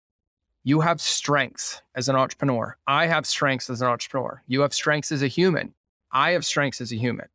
You 0.62 0.80
have 0.80 1.00
strengths 1.00 1.82
as 1.94 2.08
an 2.08 2.16
entrepreneur. 2.16 2.76
I 2.86 3.06
have 3.06 3.26
strengths 3.26 3.68
as 3.68 3.82
an 3.82 3.88
entrepreneur. 3.88 4.42
You 4.46 4.62
have 4.62 4.72
strengths 4.72 5.12
as 5.12 5.22
a 5.22 5.28
human. 5.28 5.74
I 6.12 6.30
have 6.30 6.46
strengths 6.46 6.80
as 6.80 6.92
a 6.92 6.96
human. 6.96 7.26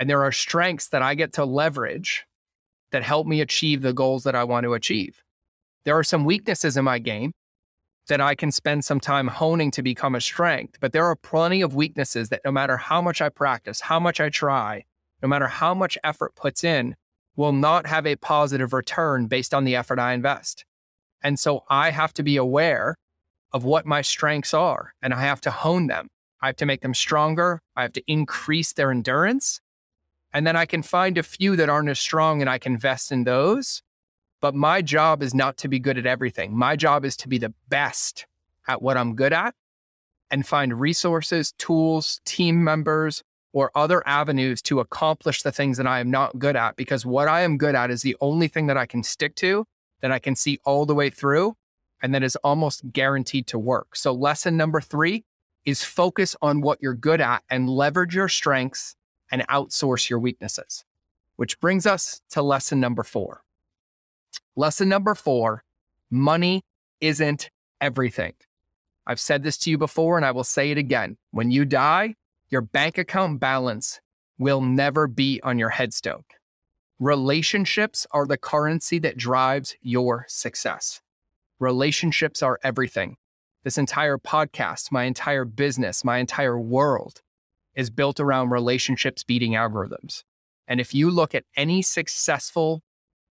And 0.00 0.08
there 0.08 0.22
are 0.22 0.32
strengths 0.32 0.88
that 0.88 1.02
I 1.02 1.14
get 1.14 1.34
to 1.34 1.44
leverage 1.44 2.26
that 2.92 3.02
help 3.02 3.26
me 3.26 3.40
achieve 3.40 3.82
the 3.82 3.92
goals 3.92 4.24
that 4.24 4.34
I 4.34 4.44
want 4.44 4.64
to 4.64 4.74
achieve. 4.74 5.22
There 5.84 5.98
are 5.98 6.04
some 6.04 6.24
weaknesses 6.24 6.76
in 6.76 6.84
my 6.84 6.98
game 6.98 7.32
that 8.08 8.20
I 8.20 8.34
can 8.34 8.50
spend 8.50 8.84
some 8.84 9.00
time 9.00 9.28
honing 9.28 9.70
to 9.72 9.82
become 9.82 10.14
a 10.14 10.20
strength. 10.20 10.78
But 10.80 10.92
there 10.92 11.04
are 11.04 11.16
plenty 11.16 11.62
of 11.62 11.74
weaknesses 11.74 12.28
that 12.30 12.42
no 12.44 12.50
matter 12.50 12.76
how 12.76 13.00
much 13.00 13.20
I 13.20 13.28
practice, 13.28 13.80
how 13.82 14.00
much 14.00 14.20
I 14.20 14.28
try, 14.28 14.84
no 15.22 15.28
matter 15.28 15.46
how 15.46 15.74
much 15.74 15.96
effort 16.02 16.34
puts 16.34 16.64
in, 16.64 16.96
will 17.36 17.52
not 17.52 17.86
have 17.86 18.06
a 18.06 18.16
positive 18.16 18.72
return 18.72 19.26
based 19.26 19.54
on 19.54 19.64
the 19.64 19.76
effort 19.76 19.98
I 19.98 20.12
invest. 20.12 20.64
And 21.22 21.38
so 21.38 21.64
I 21.68 21.90
have 21.90 22.12
to 22.14 22.22
be 22.22 22.36
aware 22.36 22.96
of 23.52 23.64
what 23.64 23.86
my 23.86 24.02
strengths 24.02 24.52
are 24.52 24.94
and 25.00 25.14
I 25.14 25.20
have 25.22 25.40
to 25.42 25.50
hone 25.50 25.86
them. 25.86 26.08
I 26.40 26.46
have 26.46 26.56
to 26.56 26.66
make 26.66 26.80
them 26.80 26.94
stronger. 26.94 27.60
I 27.76 27.82
have 27.82 27.92
to 27.92 28.02
increase 28.06 28.72
their 28.72 28.90
endurance. 28.90 29.60
And 30.32 30.46
then 30.46 30.56
I 30.56 30.66
can 30.66 30.82
find 30.82 31.16
a 31.16 31.22
few 31.22 31.56
that 31.56 31.68
aren't 31.68 31.88
as 31.88 31.98
strong 31.98 32.40
and 32.40 32.50
I 32.50 32.58
can 32.58 32.74
invest 32.74 33.10
in 33.10 33.24
those 33.24 33.82
but 34.40 34.54
my 34.54 34.82
job 34.82 35.22
is 35.22 35.34
not 35.34 35.56
to 35.58 35.68
be 35.68 35.78
good 35.78 35.98
at 35.98 36.06
everything. 36.06 36.56
My 36.56 36.76
job 36.76 37.04
is 37.04 37.16
to 37.18 37.28
be 37.28 37.38
the 37.38 37.54
best 37.68 38.26
at 38.66 38.82
what 38.82 38.96
I'm 38.96 39.14
good 39.14 39.32
at 39.32 39.54
and 40.30 40.46
find 40.46 40.78
resources, 40.78 41.52
tools, 41.52 42.20
team 42.24 42.62
members, 42.62 43.22
or 43.52 43.70
other 43.74 44.06
avenues 44.06 44.60
to 44.62 44.80
accomplish 44.80 45.42
the 45.42 45.52
things 45.52 45.78
that 45.78 45.86
I 45.86 46.00
am 46.00 46.10
not 46.10 46.38
good 46.38 46.54
at. 46.54 46.76
Because 46.76 47.06
what 47.06 47.28
I 47.28 47.42
am 47.42 47.56
good 47.56 47.74
at 47.74 47.90
is 47.90 48.02
the 48.02 48.16
only 48.20 48.46
thing 48.46 48.66
that 48.66 48.76
I 48.76 48.86
can 48.86 49.02
stick 49.02 49.34
to, 49.36 49.66
that 50.00 50.12
I 50.12 50.18
can 50.18 50.36
see 50.36 50.60
all 50.64 50.86
the 50.86 50.94
way 50.94 51.10
through, 51.10 51.56
and 52.02 52.14
that 52.14 52.22
is 52.22 52.36
almost 52.36 52.92
guaranteed 52.92 53.46
to 53.48 53.58
work. 53.58 53.96
So, 53.96 54.12
lesson 54.12 54.56
number 54.56 54.80
three 54.80 55.24
is 55.64 55.82
focus 55.82 56.36
on 56.40 56.60
what 56.60 56.78
you're 56.80 56.94
good 56.94 57.20
at 57.20 57.42
and 57.50 57.68
leverage 57.68 58.14
your 58.14 58.28
strengths 58.28 58.94
and 59.30 59.46
outsource 59.48 60.08
your 60.08 60.18
weaknesses. 60.18 60.84
Which 61.36 61.60
brings 61.60 61.86
us 61.86 62.20
to 62.30 62.42
lesson 62.42 62.80
number 62.80 63.02
four 63.02 63.42
Lesson 64.56 64.88
number 64.88 65.14
four 65.14 65.64
money 66.10 66.62
isn't 67.00 67.50
everything. 67.80 68.34
I've 69.06 69.20
said 69.20 69.42
this 69.42 69.56
to 69.58 69.70
you 69.70 69.78
before 69.78 70.16
and 70.16 70.26
I 70.26 70.32
will 70.32 70.44
say 70.44 70.70
it 70.70 70.78
again. 70.78 71.16
When 71.30 71.50
you 71.50 71.64
die, 71.64 72.14
your 72.50 72.60
bank 72.60 72.98
account 72.98 73.40
balance 73.40 74.00
will 74.38 74.60
never 74.60 75.06
be 75.06 75.40
on 75.42 75.58
your 75.58 75.70
headstone. 75.70 76.24
Relationships 76.98 78.06
are 78.10 78.26
the 78.26 78.36
currency 78.36 78.98
that 78.98 79.16
drives 79.16 79.76
your 79.80 80.24
success. 80.28 81.00
Relationships 81.58 82.42
are 82.42 82.58
everything. 82.62 83.16
This 83.64 83.78
entire 83.78 84.18
podcast, 84.18 84.90
my 84.90 85.04
entire 85.04 85.44
business, 85.44 86.04
my 86.04 86.18
entire 86.18 86.58
world 86.58 87.22
is 87.74 87.90
built 87.90 88.18
around 88.18 88.50
relationships 88.50 89.22
beating 89.22 89.52
algorithms. 89.52 90.24
And 90.66 90.80
if 90.80 90.94
you 90.94 91.10
look 91.10 91.34
at 91.34 91.44
any 91.56 91.82
successful 91.82 92.82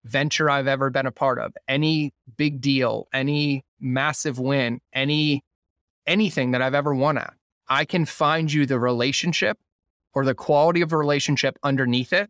venture 0.05 0.49
I've 0.49 0.67
ever 0.67 0.89
been 0.89 1.05
a 1.05 1.11
part 1.11 1.39
of, 1.39 1.53
any 1.67 2.13
big 2.37 2.61
deal, 2.61 3.07
any 3.11 3.65
massive 3.79 4.39
win, 4.39 4.79
any 4.93 5.43
anything 6.07 6.51
that 6.51 6.61
I've 6.61 6.75
ever 6.75 6.93
won 6.93 7.17
at, 7.17 7.33
I 7.67 7.83
can 7.83 8.05
find 8.05 8.51
you 8.53 8.65
the 8.65 8.79
relationship 8.79 9.57
or 10.13 10.23
the 10.23 10.35
quality 10.35 10.81
of 10.81 10.93
relationship 10.93 11.57
underneath 11.63 12.13
it 12.13 12.29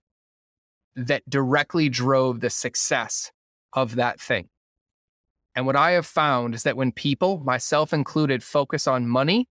that 0.96 1.30
directly 1.30 1.90
drove 1.90 2.40
the 2.40 2.50
success 2.50 3.32
of 3.74 3.96
that 3.96 4.20
thing. 4.20 4.48
And 5.56 5.66
what 5.66 5.76
I 5.76 5.92
have 5.92 6.06
found 6.06 6.56
is 6.56 6.64
that 6.64 6.78
when 6.78 6.92
people, 6.92 7.40
myself 7.40 7.94
included, 7.94 8.44
focus 8.44 8.88
on 8.88 9.08
money, 9.08 9.48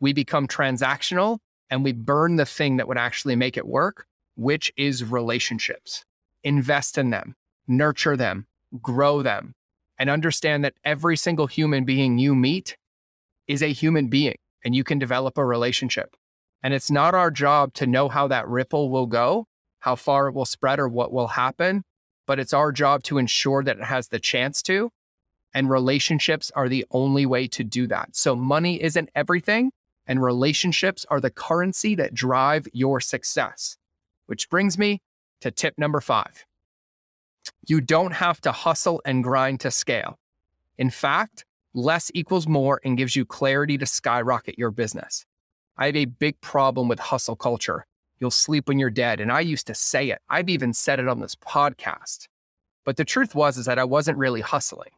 we 0.00 0.12
become 0.12 0.48
transactional 0.48 1.38
and 1.70 1.84
we 1.84 1.92
burn 1.92 2.36
the 2.36 2.46
thing 2.46 2.76
that 2.76 2.88
would 2.88 2.98
actually 2.98 3.36
make 3.36 3.56
it 3.56 3.66
work, 3.66 4.06
which 4.36 4.72
is 4.76 5.04
relationships. 5.04 6.04
Invest 6.42 6.98
in 6.98 7.10
them, 7.10 7.34
nurture 7.68 8.16
them, 8.16 8.46
grow 8.82 9.22
them, 9.22 9.54
and 9.98 10.10
understand 10.10 10.64
that 10.64 10.74
every 10.84 11.16
single 11.16 11.46
human 11.46 11.84
being 11.84 12.18
you 12.18 12.34
meet 12.34 12.76
is 13.46 13.62
a 13.62 13.72
human 13.72 14.08
being 14.08 14.36
and 14.64 14.74
you 14.74 14.84
can 14.84 14.98
develop 14.98 15.38
a 15.38 15.44
relationship. 15.44 16.16
And 16.62 16.74
it's 16.74 16.90
not 16.90 17.14
our 17.14 17.30
job 17.30 17.74
to 17.74 17.86
know 17.86 18.08
how 18.08 18.28
that 18.28 18.48
ripple 18.48 18.90
will 18.90 19.06
go, 19.06 19.46
how 19.80 19.96
far 19.96 20.28
it 20.28 20.34
will 20.34 20.44
spread, 20.44 20.80
or 20.80 20.88
what 20.88 21.12
will 21.12 21.28
happen, 21.28 21.84
but 22.26 22.38
it's 22.38 22.52
our 22.52 22.72
job 22.72 23.02
to 23.04 23.18
ensure 23.18 23.62
that 23.62 23.78
it 23.78 23.84
has 23.84 24.08
the 24.08 24.18
chance 24.18 24.62
to. 24.62 24.90
And 25.54 25.70
relationships 25.70 26.50
are 26.54 26.68
the 26.68 26.84
only 26.90 27.24
way 27.24 27.46
to 27.48 27.64
do 27.64 27.86
that. 27.86 28.14
So, 28.14 28.36
money 28.36 28.82
isn't 28.82 29.08
everything, 29.14 29.70
and 30.06 30.22
relationships 30.22 31.06
are 31.08 31.20
the 31.20 31.30
currency 31.30 31.94
that 31.94 32.12
drive 32.12 32.66
your 32.72 33.00
success. 33.00 33.76
Which 34.26 34.50
brings 34.50 34.76
me 34.76 35.00
to 35.40 35.50
tip 35.50 35.78
number 35.78 36.00
five 36.00 36.44
you 37.66 37.80
don't 37.80 38.12
have 38.12 38.40
to 38.42 38.52
hustle 38.52 39.00
and 39.04 39.24
grind 39.24 39.60
to 39.60 39.70
scale. 39.70 40.18
In 40.78 40.90
fact, 40.90 41.44
less 41.74 42.10
equals 42.14 42.46
more 42.46 42.80
and 42.84 42.96
gives 42.96 43.14
you 43.16 43.24
clarity 43.24 43.78
to 43.78 43.86
skyrocket 43.86 44.58
your 44.58 44.70
business. 44.70 45.24
I 45.76 45.86
have 45.86 45.96
a 45.96 46.06
big 46.06 46.40
problem 46.40 46.88
with 46.88 46.98
hustle 46.98 47.36
culture. 47.36 47.86
You'll 48.20 48.30
sleep 48.30 48.68
when 48.68 48.78
you're 48.78 48.90
dead. 48.90 49.20
And 49.20 49.30
I 49.30 49.40
used 49.40 49.66
to 49.68 49.74
say 49.74 50.10
it. 50.10 50.20
I've 50.28 50.48
even 50.48 50.72
said 50.72 50.98
it 50.98 51.08
on 51.08 51.20
this 51.20 51.36
podcast. 51.36 52.26
But 52.84 52.96
the 52.96 53.04
truth 53.04 53.34
was 53.34 53.58
is 53.58 53.66
that 53.66 53.78
I 53.78 53.84
wasn't 53.84 54.18
really 54.18 54.40
hustling. 54.40 54.90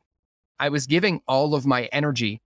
I 0.58 0.68
was 0.68 0.86
giving 0.86 1.20
all 1.26 1.54
of 1.54 1.66
my 1.66 1.84
energy 1.86 2.40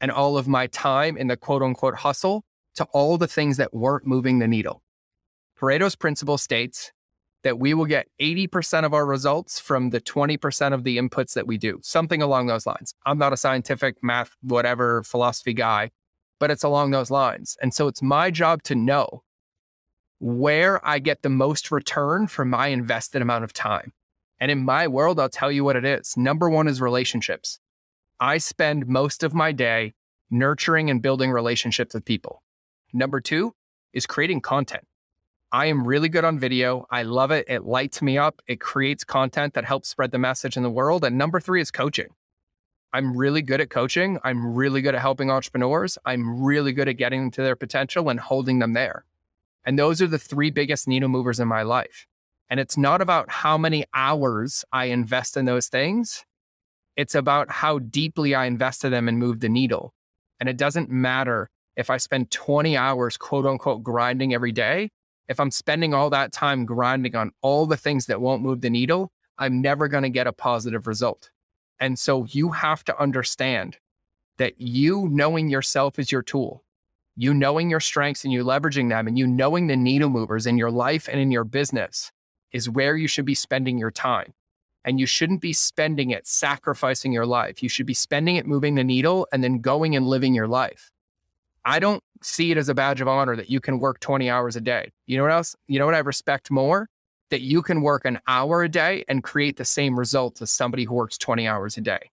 and 0.00 0.10
all 0.10 0.36
of 0.36 0.48
my 0.48 0.66
time 0.68 1.16
in 1.16 1.28
the 1.28 1.36
quote 1.36 1.62
unquote 1.62 1.96
hustle 1.96 2.44
to 2.74 2.84
all 2.92 3.18
the 3.18 3.28
things 3.28 3.56
that 3.56 3.74
weren't 3.74 4.06
moving 4.06 4.38
the 4.38 4.48
needle. 4.48 4.82
Pareto's 5.58 5.96
principle 5.96 6.38
states 6.38 6.92
that 7.42 7.58
we 7.58 7.74
will 7.74 7.86
get 7.86 8.08
80% 8.20 8.84
of 8.84 8.94
our 8.94 9.04
results 9.04 9.58
from 9.58 9.90
the 9.90 10.00
20% 10.00 10.72
of 10.72 10.84
the 10.84 10.98
inputs 10.98 11.34
that 11.34 11.46
we 11.46 11.58
do, 11.58 11.80
something 11.82 12.22
along 12.22 12.46
those 12.46 12.66
lines. 12.66 12.94
I'm 13.04 13.18
not 13.18 13.32
a 13.32 13.36
scientific 13.36 13.96
math, 14.02 14.36
whatever 14.42 15.02
philosophy 15.02 15.52
guy, 15.52 15.90
but 16.38 16.50
it's 16.50 16.64
along 16.64 16.90
those 16.90 17.10
lines. 17.10 17.56
And 17.60 17.74
so 17.74 17.88
it's 17.88 18.02
my 18.02 18.30
job 18.30 18.62
to 18.64 18.74
know 18.74 19.22
where 20.18 20.84
I 20.86 21.00
get 21.00 21.22
the 21.22 21.28
most 21.28 21.72
return 21.72 22.28
for 22.28 22.44
my 22.44 22.68
invested 22.68 23.22
amount 23.22 23.44
of 23.44 23.52
time. 23.52 23.92
And 24.38 24.50
in 24.50 24.64
my 24.64 24.86
world, 24.88 25.18
I'll 25.18 25.28
tell 25.28 25.50
you 25.50 25.64
what 25.64 25.76
it 25.76 25.84
is. 25.84 26.16
Number 26.16 26.48
one 26.48 26.68
is 26.68 26.80
relationships. 26.80 27.58
I 28.20 28.38
spend 28.38 28.86
most 28.86 29.24
of 29.24 29.34
my 29.34 29.50
day 29.50 29.94
nurturing 30.30 30.90
and 30.90 31.02
building 31.02 31.30
relationships 31.30 31.94
with 31.94 32.04
people. 32.04 32.42
Number 32.92 33.20
two 33.20 33.54
is 33.92 34.06
creating 34.06 34.40
content. 34.40 34.84
I 35.54 35.66
am 35.66 35.86
really 35.86 36.08
good 36.08 36.24
on 36.24 36.38
video. 36.38 36.86
I 36.90 37.02
love 37.02 37.30
it. 37.30 37.44
It 37.46 37.64
lights 37.64 38.00
me 38.00 38.16
up. 38.16 38.40
It 38.46 38.58
creates 38.58 39.04
content 39.04 39.52
that 39.52 39.66
helps 39.66 39.90
spread 39.90 40.10
the 40.10 40.18
message 40.18 40.56
in 40.56 40.62
the 40.62 40.70
world. 40.70 41.04
And 41.04 41.18
number 41.18 41.40
three 41.40 41.60
is 41.60 41.70
coaching. 41.70 42.08
I'm 42.94 43.14
really 43.14 43.42
good 43.42 43.60
at 43.60 43.68
coaching. 43.68 44.18
I'm 44.24 44.54
really 44.54 44.80
good 44.80 44.94
at 44.94 45.02
helping 45.02 45.30
entrepreneurs. 45.30 45.98
I'm 46.06 46.42
really 46.42 46.72
good 46.72 46.88
at 46.88 46.96
getting 46.96 47.20
them 47.20 47.30
to 47.32 47.42
their 47.42 47.54
potential 47.54 48.08
and 48.08 48.18
holding 48.18 48.60
them 48.60 48.72
there. 48.72 49.04
And 49.62 49.78
those 49.78 50.00
are 50.00 50.06
the 50.06 50.18
three 50.18 50.50
biggest 50.50 50.88
needle 50.88 51.10
movers 51.10 51.38
in 51.38 51.48
my 51.48 51.62
life. 51.62 52.06
And 52.48 52.58
it's 52.58 52.78
not 52.78 53.02
about 53.02 53.30
how 53.30 53.58
many 53.58 53.84
hours 53.92 54.64
I 54.72 54.86
invest 54.86 55.36
in 55.36 55.44
those 55.44 55.68
things. 55.68 56.24
It's 56.96 57.14
about 57.14 57.50
how 57.50 57.78
deeply 57.78 58.34
I 58.34 58.46
invest 58.46 58.86
in 58.86 58.90
them 58.90 59.06
and 59.06 59.18
move 59.18 59.40
the 59.40 59.50
needle. 59.50 59.92
And 60.40 60.48
it 60.48 60.56
doesn't 60.56 60.88
matter 60.88 61.50
if 61.76 61.90
I 61.90 61.98
spend 61.98 62.30
20 62.30 62.74
hours, 62.74 63.18
quote 63.18 63.44
unquote, 63.44 63.82
grinding 63.82 64.32
every 64.32 64.52
day. 64.52 64.90
If 65.28 65.40
I'm 65.40 65.50
spending 65.50 65.94
all 65.94 66.10
that 66.10 66.32
time 66.32 66.64
grinding 66.64 67.14
on 67.14 67.32
all 67.42 67.66
the 67.66 67.76
things 67.76 68.06
that 68.06 68.20
won't 68.20 68.42
move 68.42 68.60
the 68.60 68.70
needle, 68.70 69.12
I'm 69.38 69.60
never 69.60 69.88
going 69.88 70.02
to 70.02 70.10
get 70.10 70.26
a 70.26 70.32
positive 70.32 70.86
result. 70.86 71.30
And 71.80 71.98
so 71.98 72.24
you 72.26 72.50
have 72.50 72.84
to 72.84 73.00
understand 73.00 73.78
that 74.38 74.60
you 74.60 75.08
knowing 75.10 75.48
yourself 75.48 75.98
is 75.98 76.12
your 76.12 76.22
tool, 76.22 76.64
you 77.16 77.34
knowing 77.34 77.70
your 77.70 77.80
strengths 77.80 78.24
and 78.24 78.32
you 78.32 78.44
leveraging 78.44 78.88
them, 78.88 79.06
and 79.06 79.18
you 79.18 79.26
knowing 79.26 79.66
the 79.66 79.76
needle 79.76 80.10
movers 80.10 80.46
in 80.46 80.58
your 80.58 80.70
life 80.70 81.08
and 81.08 81.20
in 81.20 81.30
your 81.30 81.44
business 81.44 82.12
is 82.52 82.68
where 82.68 82.96
you 82.96 83.08
should 83.08 83.24
be 83.24 83.34
spending 83.34 83.78
your 83.78 83.90
time. 83.90 84.32
And 84.84 84.98
you 84.98 85.06
shouldn't 85.06 85.40
be 85.40 85.52
spending 85.52 86.10
it 86.10 86.26
sacrificing 86.26 87.12
your 87.12 87.26
life. 87.26 87.62
You 87.62 87.68
should 87.68 87.86
be 87.86 87.94
spending 87.94 88.36
it 88.36 88.46
moving 88.46 88.74
the 88.74 88.84
needle 88.84 89.28
and 89.32 89.42
then 89.42 89.60
going 89.60 89.94
and 89.94 90.06
living 90.06 90.34
your 90.34 90.48
life. 90.48 90.90
I 91.64 91.78
don't 91.78 92.02
see 92.24 92.50
it 92.50 92.56
as 92.56 92.68
a 92.68 92.74
badge 92.74 93.00
of 93.00 93.08
honor 93.08 93.36
that 93.36 93.50
you 93.50 93.60
can 93.60 93.78
work 93.78 94.00
20 94.00 94.30
hours 94.30 94.56
a 94.56 94.60
day. 94.60 94.90
You 95.06 95.16
know 95.16 95.24
what 95.24 95.32
else? 95.32 95.56
You 95.66 95.78
know 95.78 95.86
what 95.86 95.94
I 95.94 96.00
respect 96.00 96.50
more? 96.50 96.88
that 97.32 97.40
you 97.40 97.62
can 97.62 97.80
work 97.80 98.04
an 98.04 98.20
hour 98.28 98.62
a 98.62 98.68
day 98.68 99.06
and 99.08 99.24
create 99.24 99.56
the 99.56 99.64
same 99.64 99.98
results 99.98 100.42
as 100.42 100.50
somebody 100.50 100.84
who 100.84 100.92
works 100.92 101.16
20 101.16 101.48
hours 101.48 101.78
a 101.78 101.80
day. 101.80 102.10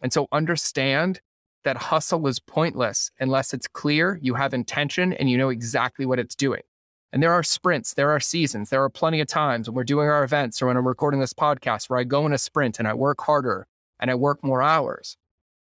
And 0.00 0.12
so 0.12 0.28
understand 0.30 1.20
that 1.64 1.76
hustle 1.76 2.24
is 2.28 2.38
pointless 2.38 3.10
unless 3.18 3.52
it's 3.52 3.66
clear, 3.66 4.20
you 4.22 4.34
have 4.34 4.54
intention, 4.54 5.12
and 5.12 5.28
you 5.28 5.36
know 5.36 5.48
exactly 5.48 6.06
what 6.06 6.20
it's 6.20 6.36
doing. 6.36 6.62
And 7.12 7.20
there 7.20 7.32
are 7.32 7.42
sprints, 7.42 7.94
there 7.94 8.10
are 8.10 8.20
seasons, 8.20 8.70
there 8.70 8.84
are 8.84 8.88
plenty 8.88 9.20
of 9.20 9.26
times 9.26 9.68
when 9.68 9.74
we're 9.74 9.82
doing 9.82 10.08
our 10.08 10.22
events 10.22 10.62
or 10.62 10.68
when 10.68 10.76
I'm 10.76 10.86
recording 10.86 11.18
this 11.18 11.34
podcast 11.34 11.90
where 11.90 11.98
I 11.98 12.04
go 12.04 12.24
in 12.24 12.32
a 12.32 12.38
sprint 12.38 12.78
and 12.78 12.86
I 12.86 12.94
work 12.94 13.20
harder 13.22 13.66
and 13.98 14.08
I 14.08 14.14
work 14.14 14.44
more 14.44 14.62
hours. 14.62 15.16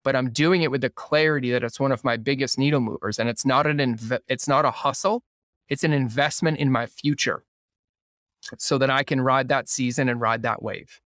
But 0.05 0.17
I'm 0.17 0.31
doing 0.31 0.62
it 0.62 0.71
with 0.71 0.81
the 0.81 0.90
clarity 0.90 1.50
that 1.50 1.64
it's 1.64 1.81
one 1.81 1.93
of 1.93 2.05
my 2.05 2.17
biggest 2.17 2.59
needle 2.59 2.81
movers. 2.81 3.19
And 3.19 3.28
it's 3.28 3.45
not 3.45 3.67
an 3.67 3.78
inv- 3.78 4.21
it's 4.28 4.49
not 4.49 4.64
a 4.64 4.71
hustle, 4.71 5.23
it's 5.69 5.85
an 5.85 5.93
investment 5.93 6.59
in 6.59 6.71
my 6.71 6.87
future 6.87 7.45
so 8.57 8.78
that 8.78 8.90
I 8.90 9.02
can 9.02 9.21
ride 9.21 9.49
that 9.49 9.69
season 9.69 10.09
and 10.09 10.21
ride 10.21 10.43
that 10.43 10.62
wave. 10.62 11.00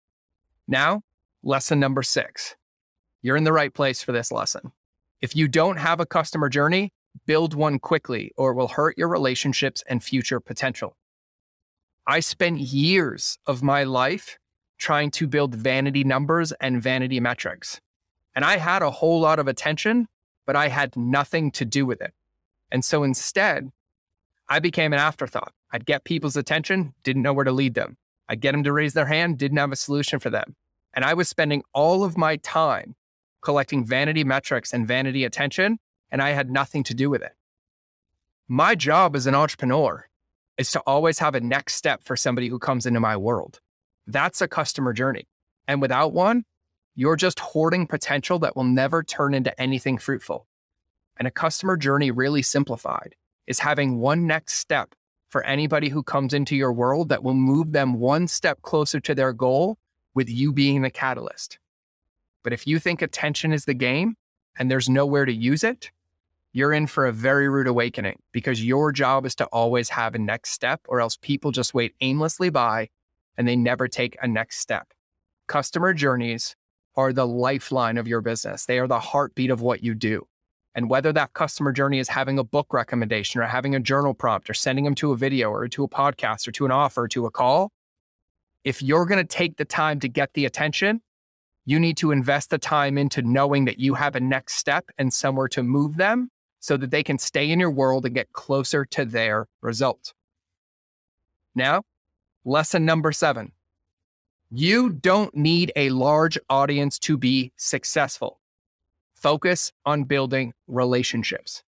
Now, 0.67 1.03
lesson 1.43 1.79
number 1.79 2.03
six. 2.03 2.55
You're 3.22 3.38
in 3.38 3.43
the 3.43 3.53
right 3.53 3.74
place 3.74 4.01
for 4.01 4.12
this 4.12 4.31
lesson. 4.31 4.72
If 5.22 5.36
you 5.36 5.48
don't 5.48 5.77
have 5.77 6.00
a 6.00 6.05
customer 6.05 6.50
journey, 6.50 6.91
build 7.25 7.53
one 7.53 7.79
quickly 7.79 8.31
or 8.38 8.51
it 8.51 8.55
will 8.55 8.69
hurt 8.69 8.98
your 8.98 9.08
relationships 9.08 9.84
and 9.88 10.03
future 10.03 10.39
potential. 10.39 10.96
I 12.08 12.22
spent 12.22 12.60
years 12.60 13.38
of 13.46 13.62
my 13.62 13.84
life 13.84 14.38
trying 14.77 15.12
to 15.12 15.27
build 15.27 15.53
vanity 15.53 16.03
numbers 16.03 16.51
and 16.53 16.81
vanity 16.81 17.19
metrics. 17.19 17.81
And 18.36 18.45
I 18.45 18.57
had 18.57 18.81
a 18.81 18.91
whole 18.91 19.19
lot 19.19 19.39
of 19.39 19.48
attention, 19.48 20.07
but 20.45 20.55
I 20.55 20.67
had 20.67 20.95
nothing 20.95 21.51
to 21.51 21.65
do 21.65 21.86
with 21.86 22.01
it. 22.01 22.13
And 22.71 22.86
so 22.86 23.03
instead, 23.03 23.69
I 24.48 24.59
became 24.59 24.93
an 24.93 25.00
afterthought. 25.00 25.53
I'd 25.71 25.86
get 25.86 26.03
people's 26.03 26.38
attention, 26.38 26.93
didn't 27.03 27.21
know 27.21 27.33
where 27.33 27.45
to 27.45 27.51
lead 27.51 27.74
them. 27.74 27.98
I'd 28.27 28.41
get 28.41 28.51
them 28.51 28.63
to 28.63 28.74
raise 28.74 28.93
their 28.93 29.07
hand, 29.07 29.38
didn't 29.38 29.57
have 29.57 29.71
a 29.71 29.75
solution 29.75 30.19
for 30.19 30.29
them. 30.29 30.55
And 30.93 31.05
I 31.05 31.13
was 31.13 31.29
spending 31.29 31.63
all 31.74 32.03
of 32.03 32.17
my 32.17 32.38
time 32.38 32.95
collecting 33.41 33.86
vanity 33.86 34.24
metrics 34.24 34.74
and 34.74 34.88
vanity 34.88 35.24
attention, 35.24 35.79
and 36.12 36.21
I 36.21 36.31
had 36.31 36.50
nothing 36.50 36.83
to 36.83 36.93
do 36.93 37.09
with 37.09 37.21
it. 37.21 37.33
My 38.48 38.75
job 38.75 39.15
as 39.15 39.27
an 39.27 39.36
entrepreneur 39.36 40.07
is 40.57 40.71
to 40.71 40.79
always 40.81 41.19
have 41.19 41.36
a 41.36 41.39
next 41.39 41.75
step 41.75 42.03
for 42.03 42.15
somebody 42.15 42.48
who 42.50 42.59
comes 42.59 42.86
into 42.86 43.00
my 43.00 43.15
world. 43.15 43.59
That's 44.07 44.41
a 44.41 44.48
customer 44.48 44.91
journey. 44.93 45.27
And 45.67 45.81
without 45.81 46.13
one, 46.13 46.45
you're 46.99 47.15
just 47.15 47.39
hoarding 47.39 47.87
potential 47.87 48.39
that 48.39 48.57
will 48.57 48.65
never 48.65 49.01
turn 49.01 49.33
into 49.33 49.57
anything 49.57 49.97
fruitful. 49.97 50.45
And 51.15 51.29
a 51.29 51.31
customer 51.31 51.77
journey, 51.77 52.11
really 52.11 52.41
simplified, 52.41 53.15
is 53.47 53.59
having 53.59 53.99
one 53.99 54.27
next 54.27 54.55
step 54.55 54.93
for 55.29 55.41
anybody 55.45 55.87
who 55.87 56.03
comes 56.03 56.33
into 56.33 56.57
your 56.57 56.73
world 56.73 57.07
that 57.07 57.23
will 57.23 57.35
move 57.35 57.71
them 57.71 57.93
one 57.93 58.27
step 58.27 58.61
closer 58.63 58.99
to 58.99 59.15
their 59.15 59.31
goal 59.31 59.77
with 60.13 60.29
you 60.29 60.51
being 60.51 60.81
the 60.81 60.89
catalyst. 60.89 61.57
But 62.43 62.51
if 62.51 62.67
you 62.67 62.79
think 62.79 63.01
attention 63.01 63.53
is 63.53 63.63
the 63.63 63.73
game 63.73 64.17
and 64.57 64.69
there's 64.69 64.89
nowhere 64.89 65.23
to 65.23 65.31
use 65.31 65.63
it, 65.63 65.91
you're 66.51 66.73
in 66.73 66.85
for 66.85 67.05
a 67.05 67.13
very 67.13 67.47
rude 67.47 67.67
awakening 67.67 68.19
because 68.33 68.61
your 68.61 68.91
job 68.91 69.25
is 69.25 69.35
to 69.35 69.45
always 69.45 69.87
have 69.87 70.15
a 70.15 70.19
next 70.19 70.51
step, 70.51 70.81
or 70.89 70.99
else 70.99 71.15
people 71.15 71.51
just 71.51 71.73
wait 71.73 71.95
aimlessly 72.01 72.49
by 72.49 72.89
and 73.37 73.47
they 73.47 73.55
never 73.55 73.87
take 73.87 74.17
a 74.21 74.27
next 74.27 74.59
step. 74.59 74.91
Customer 75.47 75.93
journeys 75.93 76.57
are 76.96 77.13
the 77.13 77.27
lifeline 77.27 77.98
of 77.98 78.08
your 78.08 78.22
business, 78.22 78.65
they 78.65 78.79
are 78.79 78.88
the 78.88 79.00
heartbeat 79.00 79.51
of 79.51 79.62
what 79.62 79.84
you 79.84 79.96
do. 79.96 80.25
And 80.75 80.89
whether 80.89 81.12
that 81.13 81.34
customer 81.34 81.72
journey 81.72 82.00
is 82.00 82.10
having 82.10 82.38
a 82.38 82.43
book 82.43 82.74
recommendation 82.74 83.41
or 83.41 83.46
having 83.46 83.75
a 83.75 83.79
journal 83.79 84.13
prompt 84.13 84.50
or 84.50 84.53
sending 84.53 84.86
them 84.86 84.96
to 84.96 85.12
a 85.12 85.17
video 85.17 85.50
or 85.50 85.67
to 85.67 85.84
a 85.84 85.89
podcast 85.89 86.48
or 86.48 86.51
to 86.53 86.65
an 86.65 86.72
offer 86.72 87.03
or 87.03 87.08
to 87.10 87.25
a 87.25 87.31
call, 87.31 87.72
if 88.63 88.81
you're 88.81 89.05
going 89.05 89.25
to 89.25 89.27
take 89.27 89.58
the 89.58 89.65
time 89.65 90.00
to 90.00 90.08
get 90.08 90.34
the 90.34 90.46
attention, 90.46 91.01
you 91.65 91.79
need 91.79 91.98
to 91.98 92.12
invest 92.12 92.50
the 92.50 92.58
time 92.58 92.98
into 92.98 93.22
knowing 93.22 93.65
that 93.65 93.79
you 93.79 93.96
have 93.96 94.15
a 94.15 94.19
next 94.19 94.55
step 94.55 94.86
and 94.98 95.13
somewhere 95.13 95.48
to 95.50 95.63
move 95.63 95.98
them 95.98 96.29
so 96.60 96.77
that 96.77 96.91
they 96.91 97.03
can 97.03 97.17
stay 97.17 97.50
in 97.51 97.60
your 97.60 97.72
world 97.72 98.05
and 98.05 98.15
get 98.15 98.31
closer 98.34 98.86
to 98.86 99.05
their 99.05 99.48
result. 99.62 100.13
Now, 101.55 101.84
lesson 102.46 102.86
number 102.86 103.12
seven 103.12 103.51
you 104.51 104.89
don't 104.89 105.35
need 105.35 105.71
a 105.75 105.89
large 105.89 106.37
audience 106.49 106.97
to 106.99 107.17
be 107.17 107.51
successful. 107.55 108.39
Focus 109.13 109.71
on 109.85 110.05
building 110.05 110.53
relationships. 110.67 111.63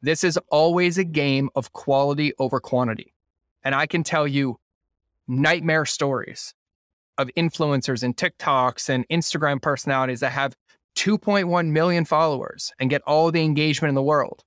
This 0.00 0.24
is 0.24 0.38
always 0.48 0.98
a 0.98 1.04
game 1.04 1.50
of 1.54 1.72
quality 1.72 2.32
over 2.38 2.58
quantity. 2.58 3.14
And 3.62 3.74
I 3.74 3.86
can 3.86 4.02
tell 4.02 4.26
you 4.26 4.58
nightmare 5.28 5.84
stories 5.84 6.54
of 7.18 7.30
influencers 7.36 8.02
and 8.02 8.16
TikToks 8.16 8.88
and 8.88 9.06
Instagram 9.08 9.60
personalities 9.60 10.20
that 10.20 10.32
have 10.32 10.56
2.1 10.96 11.68
million 11.68 12.04
followers 12.04 12.72
and 12.78 12.90
get 12.90 13.02
all 13.06 13.30
the 13.30 13.42
engagement 13.42 13.90
in 13.90 13.94
the 13.94 14.02
world. 14.02 14.42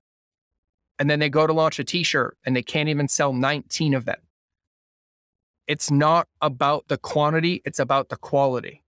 And 0.98 1.08
then 1.08 1.18
they 1.18 1.28
go 1.28 1.46
to 1.46 1.52
launch 1.52 1.78
a 1.78 1.84
t 1.84 2.02
shirt 2.02 2.36
and 2.44 2.56
they 2.56 2.62
can't 2.62 2.88
even 2.88 3.08
sell 3.08 3.32
19 3.32 3.94
of 3.94 4.04
them. 4.04 4.18
It's 5.66 5.90
not 5.90 6.28
about 6.40 6.88
the 6.88 6.98
quantity, 6.98 7.62
it's 7.64 7.78
about 7.78 8.08
the 8.08 8.16
quality. 8.16 8.82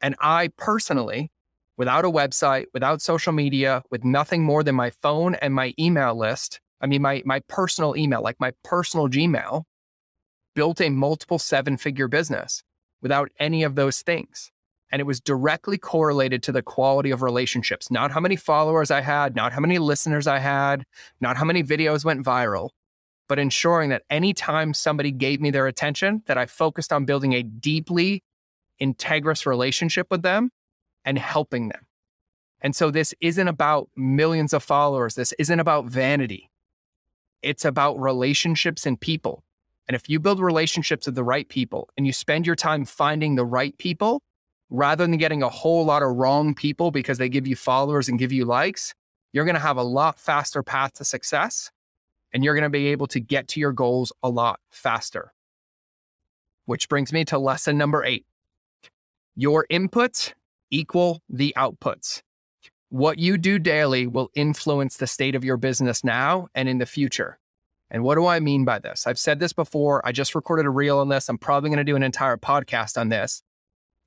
And 0.00 0.14
I 0.20 0.50
personally, 0.56 1.30
without 1.76 2.04
a 2.04 2.10
website, 2.10 2.66
without 2.72 3.02
social 3.02 3.32
media, 3.32 3.82
with 3.90 4.04
nothing 4.04 4.44
more 4.44 4.62
than 4.62 4.74
my 4.74 4.90
phone 4.90 5.34
and 5.36 5.54
my 5.54 5.74
email 5.78 6.16
list, 6.16 6.60
I 6.80 6.86
mean, 6.86 7.02
my, 7.02 7.22
my 7.24 7.40
personal 7.48 7.96
email, 7.96 8.22
like 8.22 8.38
my 8.38 8.52
personal 8.62 9.08
Gmail, 9.08 9.64
built 10.54 10.80
a 10.80 10.90
multiple 10.90 11.38
seven 11.38 11.76
figure 11.76 12.08
business 12.08 12.62
without 13.02 13.30
any 13.38 13.62
of 13.62 13.74
those 13.74 14.02
things. 14.02 14.50
And 14.92 15.00
it 15.00 15.04
was 15.04 15.20
directly 15.20 15.78
correlated 15.78 16.42
to 16.44 16.52
the 16.52 16.62
quality 16.62 17.10
of 17.10 17.22
relationships, 17.22 17.90
not 17.90 18.12
how 18.12 18.20
many 18.20 18.36
followers 18.36 18.90
I 18.90 19.00
had, 19.00 19.34
not 19.34 19.52
how 19.52 19.60
many 19.60 19.78
listeners 19.78 20.26
I 20.26 20.38
had, 20.38 20.84
not 21.20 21.36
how 21.36 21.44
many 21.44 21.62
videos 21.64 22.04
went 22.04 22.24
viral, 22.24 22.70
but 23.28 23.38
ensuring 23.38 23.90
that 23.90 24.02
anytime 24.10 24.74
somebody 24.74 25.10
gave 25.10 25.40
me 25.40 25.50
their 25.50 25.66
attention, 25.66 26.22
that 26.26 26.38
I 26.38 26.46
focused 26.46 26.92
on 26.92 27.04
building 27.04 27.32
a 27.32 27.42
deeply 27.42 28.22
integrous 28.80 29.46
relationship 29.46 30.06
with 30.10 30.22
them 30.22 30.50
and 31.04 31.18
helping 31.18 31.68
them. 31.68 31.86
And 32.60 32.74
so 32.74 32.90
this 32.90 33.14
isn't 33.20 33.48
about 33.48 33.88
millions 33.96 34.52
of 34.52 34.62
followers. 34.62 35.14
This 35.14 35.32
isn't 35.38 35.60
about 35.60 35.86
vanity. 35.86 36.50
It's 37.42 37.64
about 37.64 38.00
relationships 38.00 38.86
and 38.86 39.00
people. 39.00 39.44
And 39.88 39.94
if 39.94 40.08
you 40.08 40.18
build 40.18 40.40
relationships 40.40 41.06
with 41.06 41.14
the 41.14 41.24
right 41.24 41.48
people 41.48 41.88
and 41.96 42.06
you 42.06 42.12
spend 42.12 42.46
your 42.46 42.56
time 42.56 42.84
finding 42.84 43.36
the 43.36 43.44
right 43.44 43.76
people 43.78 44.22
rather 44.68 45.04
than 45.04 45.16
getting 45.16 45.42
a 45.42 45.48
whole 45.48 45.84
lot 45.84 46.02
of 46.02 46.16
wrong 46.16 46.54
people 46.54 46.90
because 46.90 47.18
they 47.18 47.28
give 47.28 47.46
you 47.46 47.54
followers 47.54 48.08
and 48.08 48.18
give 48.18 48.32
you 48.32 48.44
likes, 48.44 48.94
you're 49.32 49.44
going 49.44 49.54
to 49.54 49.60
have 49.60 49.76
a 49.76 49.82
lot 49.82 50.18
faster 50.18 50.62
path 50.62 50.94
to 50.94 51.04
success 51.04 51.70
and 52.36 52.44
you're 52.44 52.54
going 52.54 52.64
to 52.64 52.68
be 52.68 52.88
able 52.88 53.06
to 53.06 53.18
get 53.18 53.48
to 53.48 53.60
your 53.60 53.72
goals 53.72 54.12
a 54.22 54.28
lot 54.28 54.60
faster. 54.68 55.32
Which 56.66 56.86
brings 56.86 57.10
me 57.10 57.24
to 57.24 57.38
lesson 57.38 57.78
number 57.78 58.04
eight 58.04 58.26
your 59.34 59.66
inputs 59.70 60.34
equal 60.70 61.22
the 61.30 61.54
outputs. 61.56 62.20
What 62.90 63.18
you 63.18 63.38
do 63.38 63.58
daily 63.58 64.06
will 64.06 64.30
influence 64.34 64.98
the 64.98 65.06
state 65.06 65.34
of 65.34 65.44
your 65.44 65.56
business 65.56 66.04
now 66.04 66.48
and 66.54 66.68
in 66.68 66.76
the 66.76 66.84
future. 66.84 67.38
And 67.90 68.02
what 68.02 68.16
do 68.16 68.26
I 68.26 68.38
mean 68.38 68.66
by 68.66 68.80
this? 68.80 69.06
I've 69.06 69.18
said 69.18 69.40
this 69.40 69.54
before. 69.54 70.06
I 70.06 70.12
just 70.12 70.34
recorded 70.34 70.66
a 70.66 70.70
reel 70.70 70.98
on 70.98 71.08
this. 71.08 71.30
I'm 71.30 71.38
probably 71.38 71.70
going 71.70 71.78
to 71.78 71.84
do 71.84 71.96
an 71.96 72.02
entire 72.02 72.36
podcast 72.36 73.00
on 73.00 73.08
this 73.08 73.42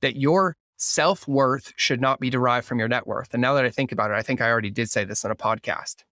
that 0.02 0.14
your 0.14 0.56
self 0.76 1.26
worth 1.26 1.72
should 1.74 2.00
not 2.00 2.20
be 2.20 2.30
derived 2.30 2.68
from 2.68 2.78
your 2.78 2.88
net 2.88 3.08
worth. 3.08 3.34
And 3.34 3.40
now 3.40 3.54
that 3.54 3.64
I 3.64 3.70
think 3.70 3.90
about 3.90 4.12
it, 4.12 4.14
I 4.14 4.22
think 4.22 4.40
I 4.40 4.50
already 4.50 4.70
did 4.70 4.88
say 4.88 5.04
this 5.04 5.24
on 5.24 5.32
a 5.32 5.36
podcast. 5.36 6.04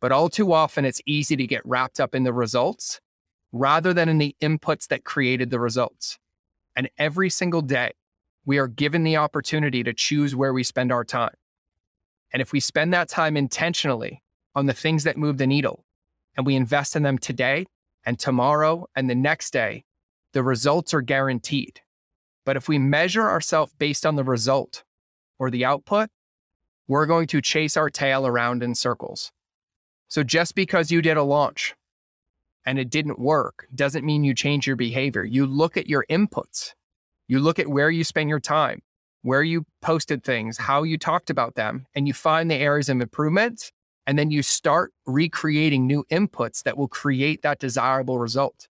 But 0.00 0.12
all 0.12 0.28
too 0.28 0.52
often, 0.52 0.84
it's 0.84 1.00
easy 1.06 1.36
to 1.36 1.46
get 1.46 1.64
wrapped 1.64 2.00
up 2.00 2.14
in 2.14 2.24
the 2.24 2.32
results 2.32 3.00
rather 3.52 3.94
than 3.94 4.08
in 4.08 4.18
the 4.18 4.36
inputs 4.42 4.88
that 4.88 5.04
created 5.04 5.50
the 5.50 5.60
results. 5.60 6.18
And 6.76 6.90
every 6.98 7.30
single 7.30 7.62
day, 7.62 7.92
we 8.44 8.58
are 8.58 8.68
given 8.68 9.02
the 9.02 9.16
opportunity 9.16 9.82
to 9.82 9.94
choose 9.94 10.36
where 10.36 10.52
we 10.52 10.62
spend 10.62 10.92
our 10.92 11.04
time. 11.04 11.34
And 12.32 12.42
if 12.42 12.52
we 12.52 12.60
spend 12.60 12.92
that 12.92 13.08
time 13.08 13.36
intentionally 13.36 14.22
on 14.54 14.66
the 14.66 14.74
things 14.74 15.04
that 15.04 15.16
move 15.16 15.38
the 15.38 15.46
needle 15.46 15.84
and 16.36 16.44
we 16.44 16.54
invest 16.54 16.94
in 16.94 17.02
them 17.02 17.18
today 17.18 17.66
and 18.04 18.18
tomorrow 18.18 18.86
and 18.94 19.08
the 19.08 19.14
next 19.14 19.52
day, 19.52 19.84
the 20.32 20.42
results 20.42 20.92
are 20.92 21.00
guaranteed. 21.00 21.80
But 22.44 22.56
if 22.56 22.68
we 22.68 22.78
measure 22.78 23.28
ourselves 23.28 23.72
based 23.78 24.04
on 24.04 24.16
the 24.16 24.24
result 24.24 24.84
or 25.38 25.50
the 25.50 25.64
output, 25.64 26.10
we're 26.86 27.06
going 27.06 27.26
to 27.28 27.40
chase 27.40 27.76
our 27.76 27.90
tail 27.90 28.26
around 28.26 28.62
in 28.62 28.74
circles. 28.74 29.32
So 30.16 30.22
just 30.22 30.54
because 30.54 30.90
you 30.90 31.02
did 31.02 31.18
a 31.18 31.22
launch 31.22 31.74
and 32.64 32.78
it 32.78 32.88
didn't 32.88 33.18
work 33.18 33.66
doesn't 33.74 34.02
mean 34.02 34.24
you 34.24 34.32
change 34.32 34.66
your 34.66 34.74
behavior. 34.74 35.22
You 35.22 35.44
look 35.44 35.76
at 35.76 35.90
your 35.90 36.06
inputs, 36.08 36.72
you 37.28 37.38
look 37.38 37.58
at 37.58 37.68
where 37.68 37.90
you 37.90 38.02
spend 38.02 38.30
your 38.30 38.40
time, 38.40 38.80
where 39.20 39.42
you 39.42 39.66
posted 39.82 40.24
things, 40.24 40.56
how 40.56 40.84
you 40.84 40.96
talked 40.96 41.28
about 41.28 41.54
them, 41.54 41.84
and 41.94 42.08
you 42.08 42.14
find 42.14 42.50
the 42.50 42.54
areas 42.54 42.88
of 42.88 42.98
improvement. 43.02 43.70
And 44.06 44.18
then 44.18 44.30
you 44.30 44.42
start 44.42 44.94
recreating 45.04 45.86
new 45.86 46.02
inputs 46.10 46.62
that 46.62 46.78
will 46.78 46.88
create 46.88 47.42
that 47.42 47.58
desirable 47.58 48.18
result. 48.18 48.68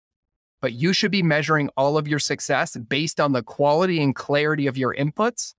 But 0.61 0.73
you 0.73 0.93
should 0.93 1.13
be 1.13 1.23
measuring 1.23 1.71
all 1.77 1.97
of 1.97 2.09
your 2.09 2.19
success 2.19 2.77
based 2.77 3.21
on 3.21 3.31
the 3.31 3.45
quality 3.45 4.03
and 4.03 4.13
clarity 4.13 4.67
of 4.67 4.77
your 4.77 4.93
inputs, 4.93 5.55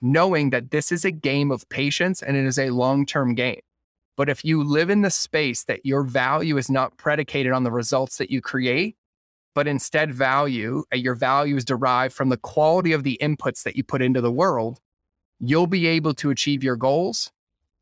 knowing 0.00 0.50
that 0.50 0.70
this 0.70 0.92
is 0.92 1.04
a 1.04 1.10
game 1.10 1.50
of 1.50 1.68
patience 1.68 2.22
and 2.22 2.36
it 2.36 2.46
is 2.46 2.60
a 2.60 2.70
long 2.70 3.04
term 3.04 3.34
game. 3.34 3.58
But 4.16 4.28
if 4.28 4.44
you 4.44 4.64
live 4.64 4.88
in 4.88 5.02
the 5.02 5.10
space 5.10 5.64
that 5.64 5.84
your 5.84 6.02
value 6.02 6.56
is 6.56 6.70
not 6.70 6.96
predicated 6.96 7.52
on 7.52 7.64
the 7.64 7.70
results 7.70 8.16
that 8.18 8.30
you 8.30 8.40
create, 8.40 8.96
but 9.54 9.66
instead 9.66 10.12
value, 10.12 10.84
uh, 10.92 10.96
your 10.96 11.14
value 11.14 11.56
is 11.56 11.64
derived 11.64 12.14
from 12.14 12.30
the 12.30 12.36
quality 12.36 12.92
of 12.92 13.04
the 13.04 13.18
inputs 13.22 13.62
that 13.62 13.76
you 13.76 13.84
put 13.84 14.02
into 14.02 14.20
the 14.20 14.32
world, 14.32 14.80
you'll 15.38 15.66
be 15.66 15.86
able 15.86 16.14
to 16.14 16.30
achieve 16.30 16.64
your 16.64 16.76
goals 16.76 17.30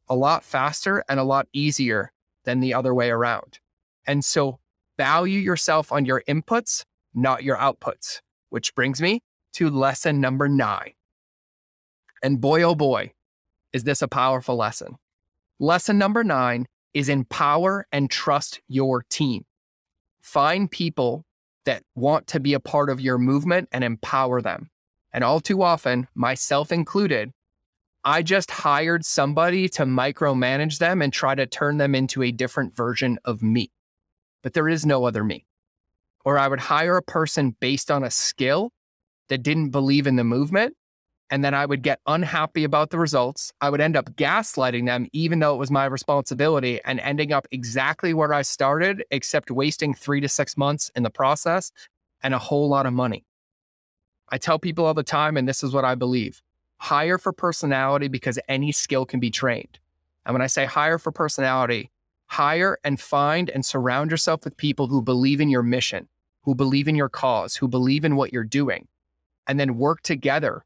a 0.08 0.14
lot 0.14 0.44
faster 0.44 1.04
and 1.08 1.18
a 1.18 1.24
lot 1.24 1.48
easier 1.52 2.12
than 2.44 2.60
the 2.60 2.74
other 2.74 2.94
way 2.94 3.10
around. 3.10 3.58
And 4.06 4.24
so 4.24 4.58
value 4.98 5.38
yourself 5.38 5.90
on 5.92 6.04
your 6.04 6.22
inputs, 6.28 6.84
not 7.14 7.42
your 7.42 7.56
outputs, 7.56 8.20
which 8.50 8.74
brings 8.74 9.00
me 9.00 9.22
to 9.54 9.70
lesson 9.70 10.20
number 10.20 10.48
nine. 10.48 10.92
And 12.22 12.40
boy, 12.40 12.62
oh 12.62 12.74
boy, 12.74 13.12
is 13.72 13.84
this 13.84 14.02
a 14.02 14.08
powerful 14.08 14.56
lesson. 14.56 14.96
Lesson 15.60 15.98
number 15.98 16.24
nine 16.24 16.66
is 16.94 17.08
empower 17.08 17.86
and 17.92 18.10
trust 18.10 18.60
your 18.68 19.04
team. 19.08 19.44
Find 20.20 20.70
people 20.70 21.24
that 21.64 21.82
want 21.94 22.26
to 22.28 22.40
be 22.40 22.54
a 22.54 22.60
part 22.60 22.90
of 22.90 23.00
your 23.00 23.18
movement 23.18 23.68
and 23.72 23.84
empower 23.84 24.42
them. 24.42 24.70
And 25.12 25.22
all 25.22 25.40
too 25.40 25.62
often, 25.62 26.08
myself 26.14 26.72
included, 26.72 27.30
I 28.04 28.22
just 28.22 28.50
hired 28.50 29.04
somebody 29.04 29.68
to 29.70 29.84
micromanage 29.84 30.78
them 30.78 31.00
and 31.00 31.12
try 31.12 31.34
to 31.34 31.46
turn 31.46 31.78
them 31.78 31.94
into 31.94 32.22
a 32.22 32.32
different 32.32 32.76
version 32.76 33.18
of 33.24 33.42
me. 33.42 33.70
But 34.42 34.54
there 34.54 34.68
is 34.68 34.84
no 34.84 35.04
other 35.04 35.24
me. 35.24 35.46
Or 36.24 36.36
I 36.36 36.48
would 36.48 36.60
hire 36.60 36.96
a 36.96 37.02
person 37.02 37.56
based 37.60 37.90
on 37.90 38.02
a 38.02 38.10
skill 38.10 38.72
that 39.28 39.42
didn't 39.42 39.70
believe 39.70 40.06
in 40.06 40.16
the 40.16 40.24
movement 40.24 40.76
and 41.34 41.44
then 41.44 41.52
I 41.52 41.66
would 41.66 41.82
get 41.82 41.98
unhappy 42.06 42.62
about 42.62 42.90
the 42.90 42.98
results. 43.00 43.52
I 43.60 43.68
would 43.68 43.80
end 43.80 43.96
up 43.96 44.14
gaslighting 44.14 44.86
them, 44.86 45.08
even 45.12 45.40
though 45.40 45.52
it 45.52 45.58
was 45.58 45.68
my 45.68 45.84
responsibility, 45.84 46.80
and 46.84 47.00
ending 47.00 47.32
up 47.32 47.48
exactly 47.50 48.14
where 48.14 48.32
I 48.32 48.42
started, 48.42 49.04
except 49.10 49.50
wasting 49.50 49.94
three 49.94 50.20
to 50.20 50.28
six 50.28 50.56
months 50.56 50.92
in 50.94 51.02
the 51.02 51.10
process 51.10 51.72
and 52.22 52.34
a 52.34 52.38
whole 52.38 52.68
lot 52.68 52.86
of 52.86 52.92
money. 52.92 53.24
I 54.28 54.38
tell 54.38 54.60
people 54.60 54.86
all 54.86 54.94
the 54.94 55.02
time, 55.02 55.36
and 55.36 55.48
this 55.48 55.64
is 55.64 55.72
what 55.72 55.84
I 55.84 55.96
believe 55.96 56.40
hire 56.78 57.18
for 57.18 57.32
personality 57.32 58.06
because 58.06 58.38
any 58.48 58.70
skill 58.70 59.04
can 59.04 59.18
be 59.18 59.32
trained. 59.32 59.80
And 60.24 60.34
when 60.34 60.42
I 60.42 60.46
say 60.46 60.66
hire 60.66 60.98
for 60.98 61.10
personality, 61.10 61.90
hire 62.26 62.78
and 62.84 63.00
find 63.00 63.50
and 63.50 63.66
surround 63.66 64.12
yourself 64.12 64.44
with 64.44 64.56
people 64.56 64.86
who 64.86 65.02
believe 65.02 65.40
in 65.40 65.48
your 65.48 65.64
mission, 65.64 66.06
who 66.44 66.54
believe 66.54 66.86
in 66.86 66.94
your 66.94 67.08
cause, 67.08 67.56
who 67.56 67.66
believe 67.66 68.04
in 68.04 68.14
what 68.14 68.32
you're 68.32 68.44
doing, 68.44 68.86
and 69.48 69.58
then 69.58 69.78
work 69.78 70.00
together 70.02 70.64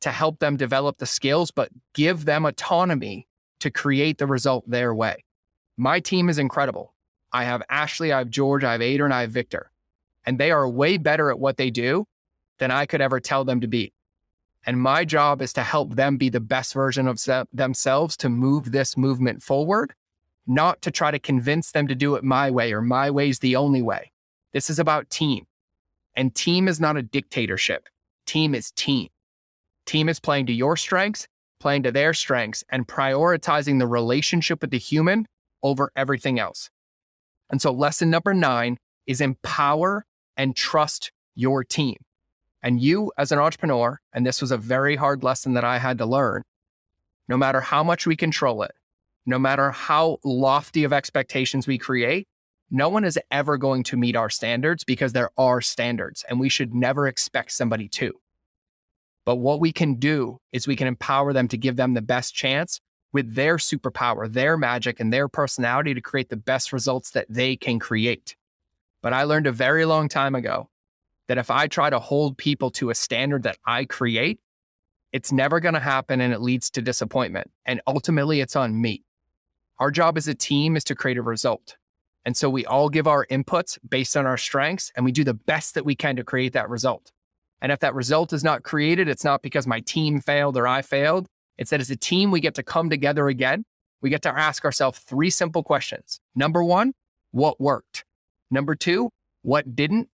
to 0.00 0.10
help 0.10 0.38
them 0.38 0.56
develop 0.56 0.98
the 0.98 1.06
skills, 1.06 1.50
but 1.50 1.70
give 1.94 2.24
them 2.24 2.44
autonomy 2.44 3.26
to 3.60 3.70
create 3.70 4.18
the 4.18 4.26
result 4.26 4.68
their 4.68 4.94
way. 4.94 5.24
My 5.76 6.00
team 6.00 6.28
is 6.28 6.38
incredible. 6.38 6.94
I 7.32 7.44
have 7.44 7.62
Ashley, 7.68 8.12
I 8.12 8.18
have 8.18 8.30
George, 8.30 8.64
I 8.64 8.72
have 8.72 8.82
Ader, 8.82 9.04
and 9.04 9.14
I 9.14 9.22
have 9.22 9.30
Victor. 9.30 9.70
And 10.24 10.38
they 10.38 10.50
are 10.50 10.68
way 10.68 10.96
better 10.96 11.30
at 11.30 11.38
what 11.38 11.56
they 11.56 11.70
do 11.70 12.06
than 12.58 12.70
I 12.70 12.86
could 12.86 13.00
ever 13.00 13.20
tell 13.20 13.44
them 13.44 13.60
to 13.60 13.68
be. 13.68 13.92
And 14.66 14.80
my 14.80 15.04
job 15.04 15.40
is 15.40 15.52
to 15.54 15.62
help 15.62 15.94
them 15.94 16.16
be 16.16 16.28
the 16.28 16.40
best 16.40 16.74
version 16.74 17.06
of 17.08 17.24
themselves 17.52 18.16
to 18.18 18.28
move 18.28 18.70
this 18.70 18.96
movement 18.96 19.42
forward, 19.42 19.94
not 20.46 20.82
to 20.82 20.90
try 20.90 21.10
to 21.10 21.18
convince 21.18 21.70
them 21.70 21.86
to 21.88 21.94
do 21.94 22.16
it 22.16 22.24
my 22.24 22.50
way 22.50 22.72
or 22.72 22.82
my 22.82 23.10
way 23.10 23.28
is 23.28 23.38
the 23.38 23.56
only 23.56 23.82
way. 23.82 24.12
This 24.52 24.68
is 24.68 24.78
about 24.78 25.10
team. 25.10 25.46
And 26.14 26.34
team 26.34 26.66
is 26.68 26.80
not 26.80 26.96
a 26.96 27.02
dictatorship. 27.02 27.88
Team 28.26 28.54
is 28.54 28.72
team. 28.72 29.08
Team 29.88 30.10
is 30.10 30.20
playing 30.20 30.44
to 30.46 30.52
your 30.52 30.76
strengths, 30.76 31.26
playing 31.60 31.84
to 31.84 31.90
their 31.90 32.12
strengths, 32.12 32.62
and 32.68 32.86
prioritizing 32.86 33.78
the 33.78 33.86
relationship 33.86 34.60
with 34.60 34.70
the 34.70 34.78
human 34.78 35.26
over 35.62 35.90
everything 35.96 36.38
else. 36.38 36.68
And 37.48 37.62
so, 37.62 37.72
lesson 37.72 38.10
number 38.10 38.34
nine 38.34 38.76
is 39.06 39.22
empower 39.22 40.04
and 40.36 40.54
trust 40.54 41.10
your 41.34 41.64
team. 41.64 41.96
And 42.62 42.82
you, 42.82 43.12
as 43.16 43.32
an 43.32 43.38
entrepreneur, 43.38 43.98
and 44.12 44.26
this 44.26 44.42
was 44.42 44.50
a 44.50 44.58
very 44.58 44.94
hard 44.94 45.24
lesson 45.24 45.54
that 45.54 45.64
I 45.64 45.78
had 45.78 45.96
to 45.98 46.06
learn, 46.06 46.42
no 47.26 47.38
matter 47.38 47.62
how 47.62 47.82
much 47.82 48.06
we 48.06 48.14
control 48.14 48.62
it, 48.64 48.72
no 49.24 49.38
matter 49.38 49.70
how 49.70 50.18
lofty 50.22 50.84
of 50.84 50.92
expectations 50.92 51.66
we 51.66 51.78
create, 51.78 52.28
no 52.70 52.90
one 52.90 53.04
is 53.04 53.18
ever 53.30 53.56
going 53.56 53.84
to 53.84 53.96
meet 53.96 54.16
our 54.16 54.28
standards 54.28 54.84
because 54.84 55.14
there 55.14 55.30
are 55.38 55.62
standards 55.62 56.26
and 56.28 56.38
we 56.38 56.50
should 56.50 56.74
never 56.74 57.08
expect 57.08 57.52
somebody 57.52 57.88
to. 57.88 58.12
But 59.28 59.40
what 59.40 59.60
we 59.60 59.72
can 59.72 59.96
do 59.96 60.40
is 60.52 60.66
we 60.66 60.74
can 60.74 60.86
empower 60.86 61.34
them 61.34 61.48
to 61.48 61.58
give 61.58 61.76
them 61.76 61.92
the 61.92 62.00
best 62.00 62.34
chance 62.34 62.80
with 63.12 63.34
their 63.34 63.58
superpower, 63.58 64.26
their 64.32 64.56
magic, 64.56 65.00
and 65.00 65.12
their 65.12 65.28
personality 65.28 65.92
to 65.92 66.00
create 66.00 66.30
the 66.30 66.36
best 66.38 66.72
results 66.72 67.10
that 67.10 67.26
they 67.28 67.54
can 67.54 67.78
create. 67.78 68.36
But 69.02 69.12
I 69.12 69.24
learned 69.24 69.46
a 69.46 69.52
very 69.52 69.84
long 69.84 70.08
time 70.08 70.34
ago 70.34 70.70
that 71.26 71.36
if 71.36 71.50
I 71.50 71.66
try 71.66 71.90
to 71.90 71.98
hold 71.98 72.38
people 72.38 72.70
to 72.70 72.88
a 72.88 72.94
standard 72.94 73.42
that 73.42 73.58
I 73.66 73.84
create, 73.84 74.40
it's 75.12 75.30
never 75.30 75.60
going 75.60 75.74
to 75.74 75.80
happen 75.80 76.22
and 76.22 76.32
it 76.32 76.40
leads 76.40 76.70
to 76.70 76.80
disappointment. 76.80 77.50
And 77.66 77.82
ultimately, 77.86 78.40
it's 78.40 78.56
on 78.56 78.80
me. 78.80 79.04
Our 79.78 79.90
job 79.90 80.16
as 80.16 80.26
a 80.26 80.34
team 80.34 80.74
is 80.74 80.84
to 80.84 80.94
create 80.94 81.18
a 81.18 81.22
result. 81.22 81.76
And 82.24 82.34
so 82.34 82.48
we 82.48 82.64
all 82.64 82.88
give 82.88 83.06
our 83.06 83.26
inputs 83.26 83.78
based 83.86 84.16
on 84.16 84.24
our 84.24 84.38
strengths 84.38 84.90
and 84.96 85.04
we 85.04 85.12
do 85.12 85.22
the 85.22 85.34
best 85.34 85.74
that 85.74 85.84
we 85.84 85.94
can 85.94 86.16
to 86.16 86.24
create 86.24 86.54
that 86.54 86.70
result. 86.70 87.12
And 87.60 87.72
if 87.72 87.80
that 87.80 87.94
result 87.94 88.32
is 88.32 88.44
not 88.44 88.62
created, 88.62 89.08
it's 89.08 89.24
not 89.24 89.42
because 89.42 89.66
my 89.66 89.80
team 89.80 90.20
failed 90.20 90.56
or 90.56 90.66
I 90.66 90.82
failed. 90.82 91.26
It's 91.56 91.70
that 91.70 91.80
as 91.80 91.90
a 91.90 91.96
team, 91.96 92.30
we 92.30 92.40
get 92.40 92.54
to 92.54 92.62
come 92.62 92.88
together 92.88 93.28
again. 93.28 93.64
We 94.00 94.10
get 94.10 94.22
to 94.22 94.38
ask 94.38 94.64
ourselves 94.64 95.00
three 95.00 95.30
simple 95.30 95.64
questions. 95.64 96.20
Number 96.36 96.62
one, 96.62 96.92
what 97.32 97.60
worked? 97.60 98.04
Number 98.50 98.74
two, 98.74 99.10
what 99.42 99.74
didn't? 99.74 100.08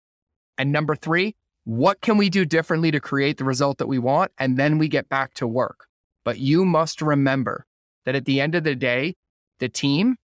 And 0.57 0.73
number 0.73 0.97
three, 0.97 1.35
what 1.65 2.01
can 2.01 2.17
we 2.17 2.31
do 2.31 2.45
differently 2.45 2.91
to 2.91 3.01
create 3.01 3.37
the 3.37 3.45
result 3.45 3.79
that 3.79 3.87
we 3.87 3.99
want? 3.99 4.33
And 4.39 4.57
then 4.57 4.79
we 4.79 4.89
get 4.89 5.09
back 5.09 5.35
to 5.35 5.47
work. 5.47 5.87
But 6.25 6.39
you 6.39 6.65
must 6.65 7.03
remember 7.03 7.67
that 8.05 8.15
at 8.15 8.25
the 8.25 8.41
end 8.41 8.55
of 8.55 8.65
the 8.65 8.75
day, 8.75 9.15
the 9.59 9.69
team 9.69 10.17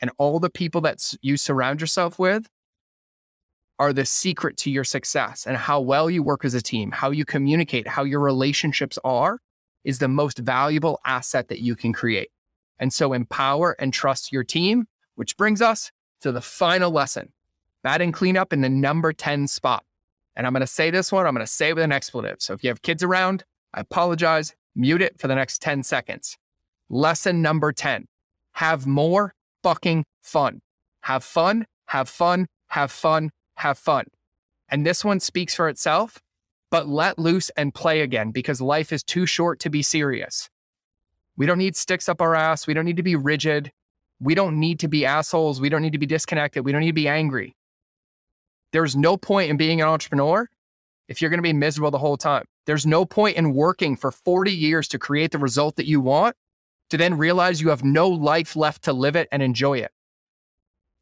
and 0.00 0.10
all 0.18 0.40
the 0.40 0.50
people 0.50 0.80
that 0.82 1.14
you 1.22 1.36
surround 1.36 1.80
yourself 1.80 2.18
with 2.18 2.48
are 3.78 3.92
the 3.92 4.06
secret 4.06 4.56
to 4.56 4.70
your 4.70 4.84
success 4.84 5.46
and 5.46 5.56
how 5.56 5.80
well 5.80 6.08
you 6.08 6.22
work 6.22 6.44
as 6.44 6.54
a 6.54 6.62
team, 6.62 6.90
how 6.92 7.10
you 7.10 7.24
communicate, 7.24 7.86
how 7.86 8.04
your 8.04 8.20
relationships 8.20 8.98
are 9.04 9.38
is 9.84 9.98
the 9.98 10.08
most 10.08 10.38
valuable 10.38 11.00
asset 11.04 11.48
that 11.48 11.60
you 11.60 11.76
can 11.76 11.92
create. 11.92 12.30
And 12.78 12.92
so 12.92 13.12
empower 13.12 13.72
and 13.78 13.92
trust 13.92 14.32
your 14.32 14.44
team, 14.44 14.86
which 15.14 15.36
brings 15.36 15.62
us 15.62 15.90
to 16.20 16.32
the 16.32 16.40
final 16.40 16.90
lesson 16.90 17.32
batting 17.82 18.10
cleanup 18.10 18.52
in 18.52 18.62
the 18.62 18.68
number 18.68 19.12
10 19.12 19.46
spot. 19.46 19.84
And 20.34 20.46
I'm 20.46 20.52
going 20.52 20.60
to 20.60 20.66
say 20.66 20.90
this 20.90 21.12
one, 21.12 21.24
I'm 21.24 21.34
going 21.34 21.46
to 21.46 21.52
say 21.52 21.72
with 21.72 21.84
an 21.84 21.92
expletive. 21.92 22.38
So 22.40 22.52
if 22.52 22.64
you 22.64 22.68
have 22.68 22.82
kids 22.82 23.02
around, 23.02 23.44
I 23.72 23.80
apologize, 23.80 24.54
mute 24.74 25.02
it 25.02 25.20
for 25.20 25.28
the 25.28 25.36
next 25.36 25.62
10 25.62 25.84
seconds. 25.84 26.36
Lesson 26.90 27.42
number 27.42 27.72
10 27.72 28.06
have 28.52 28.86
more 28.86 29.34
fucking 29.62 30.04
fun. 30.22 30.60
Have 31.02 31.22
fun, 31.22 31.66
have 31.86 32.08
fun, 32.08 32.46
have 32.68 32.90
fun, 32.90 33.30
have 33.56 33.78
fun. 33.78 34.06
And 34.68 34.84
this 34.84 35.04
one 35.04 35.20
speaks 35.20 35.54
for 35.54 35.68
itself, 35.68 36.20
but 36.70 36.88
let 36.88 37.18
loose 37.18 37.50
and 37.50 37.74
play 37.74 38.00
again 38.00 38.30
because 38.30 38.60
life 38.60 38.92
is 38.92 39.02
too 39.02 39.26
short 39.26 39.60
to 39.60 39.70
be 39.70 39.82
serious. 39.82 40.48
We 41.36 41.46
don't 41.46 41.58
need 41.58 41.76
sticks 41.76 42.08
up 42.08 42.20
our 42.20 42.34
ass. 42.34 42.66
We 42.66 42.74
don't 42.74 42.84
need 42.84 42.96
to 42.96 43.02
be 43.02 43.16
rigid. 43.16 43.70
We 44.20 44.34
don't 44.34 44.58
need 44.58 44.80
to 44.80 44.88
be 44.88 45.04
assholes. 45.04 45.60
We 45.60 45.68
don't 45.68 45.82
need 45.82 45.92
to 45.92 45.98
be 45.98 46.06
disconnected. 46.06 46.64
We 46.64 46.72
don't 46.72 46.80
need 46.80 46.88
to 46.88 46.92
be 46.94 47.08
angry. 47.08 47.54
There's 48.72 48.96
no 48.96 49.16
point 49.16 49.50
in 49.50 49.56
being 49.56 49.80
an 49.80 49.88
entrepreneur 49.88 50.48
if 51.08 51.20
you're 51.20 51.30
going 51.30 51.38
to 51.38 51.42
be 51.42 51.52
miserable 51.52 51.90
the 51.90 51.98
whole 51.98 52.16
time. 52.16 52.46
There's 52.66 52.86
no 52.86 53.04
point 53.04 53.36
in 53.36 53.52
working 53.54 53.96
for 53.96 54.10
40 54.10 54.50
years 54.50 54.88
to 54.88 54.98
create 54.98 55.30
the 55.30 55.38
result 55.38 55.76
that 55.76 55.86
you 55.86 56.00
want 56.00 56.36
to 56.90 56.96
then 56.96 57.16
realize 57.16 57.60
you 57.60 57.68
have 57.68 57.84
no 57.84 58.08
life 58.08 58.56
left 58.56 58.82
to 58.84 58.92
live 58.92 59.16
it 59.16 59.28
and 59.30 59.42
enjoy 59.42 59.78
it. 59.78 59.90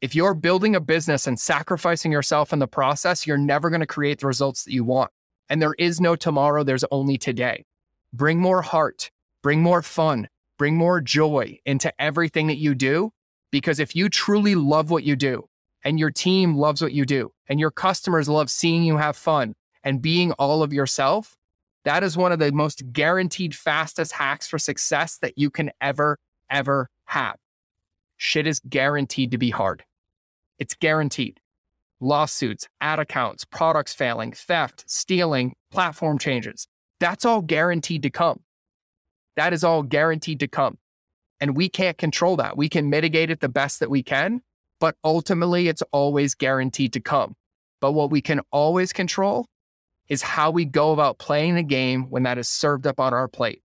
If 0.01 0.13
you're 0.13 0.33
building 0.33 0.75
a 0.75 0.81
business 0.81 1.25
and 1.25 1.39
sacrificing 1.39 2.11
yourself 2.11 2.51
in 2.51 2.59
the 2.59 2.67
process, 2.67 3.25
you're 3.25 3.37
never 3.37 3.69
going 3.69 3.79
to 3.79 3.87
create 3.87 4.19
the 4.19 4.27
results 4.27 4.63
that 4.63 4.73
you 4.73 4.83
want. 4.83 5.09
And 5.49 5.61
there 5.61 5.75
is 5.79 6.01
no 6.01 6.15
tomorrow, 6.15 6.63
there's 6.63 6.83
only 6.91 7.17
today. 7.17 7.65
Bring 8.11 8.39
more 8.39 8.61
heart, 8.61 9.09
bring 9.41 9.61
more 9.61 9.81
fun, 9.81 10.27
bring 10.57 10.75
more 10.75 10.99
joy 11.01 11.59
into 11.65 11.93
everything 11.99 12.47
that 12.47 12.57
you 12.57 12.75
do. 12.75 13.11
Because 13.51 13.79
if 13.79 13.95
you 13.95 14.09
truly 14.09 14.53
love 14.55 14.89
what 14.89 15.03
you 15.03 15.15
do 15.15 15.47
and 15.83 15.97
your 15.97 16.11
team 16.11 16.55
loves 16.55 16.81
what 16.81 16.91
you 16.91 17.05
do 17.05 17.31
and 17.47 17.59
your 17.59 17.71
customers 17.71 18.27
love 18.27 18.49
seeing 18.49 18.83
you 18.83 18.97
have 18.97 19.15
fun 19.15 19.53
and 19.83 20.01
being 20.01 20.33
all 20.33 20.61
of 20.61 20.73
yourself, 20.73 21.37
that 21.85 22.03
is 22.03 22.17
one 22.17 22.31
of 22.31 22.39
the 22.39 22.51
most 22.51 22.91
guaranteed 22.91 23.55
fastest 23.55 24.11
hacks 24.11 24.47
for 24.47 24.59
success 24.59 25.17
that 25.19 25.37
you 25.37 25.49
can 25.49 25.71
ever, 25.79 26.17
ever 26.49 26.89
have. 27.05 27.37
Shit 28.17 28.47
is 28.47 28.59
guaranteed 28.67 29.31
to 29.31 29.37
be 29.37 29.49
hard. 29.49 29.83
It's 30.59 30.73
guaranteed. 30.73 31.39
Lawsuits, 31.99 32.67
ad 32.81 32.99
accounts, 32.99 33.45
products 33.45 33.93
failing, 33.93 34.31
theft, 34.31 34.83
stealing, 34.87 35.55
platform 35.71 36.17
changes. 36.17 36.67
That's 36.99 37.25
all 37.25 37.41
guaranteed 37.41 38.03
to 38.03 38.09
come. 38.09 38.41
That 39.35 39.53
is 39.53 39.63
all 39.63 39.83
guaranteed 39.83 40.39
to 40.39 40.47
come. 40.47 40.77
And 41.41 41.55
we 41.55 41.67
can't 41.67 41.97
control 41.97 42.37
that. 42.37 42.55
We 42.55 42.69
can 42.69 42.89
mitigate 42.89 43.29
it 43.29 43.41
the 43.41 43.49
best 43.49 43.81
that 43.81 43.89
we 43.89 44.01
can, 44.03 44.41
but 44.79 44.95
ultimately 45.03 45.67
it's 45.67 45.83
always 45.91 46.35
guaranteed 46.35 46.93
to 46.93 47.01
come. 47.01 47.35
But 47.81 47.91
what 47.91 48.11
we 48.11 48.21
can 48.21 48.41
always 48.51 48.93
control 48.93 49.47
is 50.07 50.21
how 50.21 50.51
we 50.51 50.65
go 50.65 50.91
about 50.93 51.17
playing 51.17 51.55
the 51.55 51.63
game 51.63 52.09
when 52.09 52.23
that 52.23 52.37
is 52.37 52.47
served 52.47 52.87
up 52.87 52.99
on 52.99 53.13
our 53.13 53.27
plate. 53.27 53.61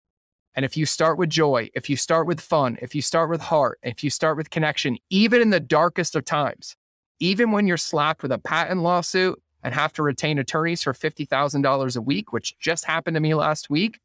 And 0.60 0.64
if 0.66 0.76
you 0.76 0.84
start 0.84 1.16
with 1.16 1.30
joy, 1.30 1.70
if 1.72 1.88
you 1.88 1.96
start 1.96 2.26
with 2.26 2.38
fun, 2.38 2.76
if 2.82 2.94
you 2.94 3.00
start 3.00 3.30
with 3.30 3.40
heart, 3.40 3.78
if 3.82 4.04
you 4.04 4.10
start 4.10 4.36
with 4.36 4.50
connection, 4.50 4.98
even 5.08 5.40
in 5.40 5.48
the 5.48 5.58
darkest 5.58 6.14
of 6.14 6.26
times, 6.26 6.76
even 7.18 7.50
when 7.50 7.66
you're 7.66 7.78
slapped 7.78 8.22
with 8.22 8.30
a 8.30 8.36
patent 8.36 8.82
lawsuit 8.82 9.40
and 9.62 9.72
have 9.72 9.94
to 9.94 10.02
retain 10.02 10.38
attorneys 10.38 10.82
for 10.82 10.92
$50,000 10.92 11.96
a 11.96 12.00
week, 12.02 12.34
which 12.34 12.58
just 12.58 12.84
happened 12.84 13.14
to 13.14 13.20
me 13.20 13.34
last 13.34 13.70
week, 13.70 14.00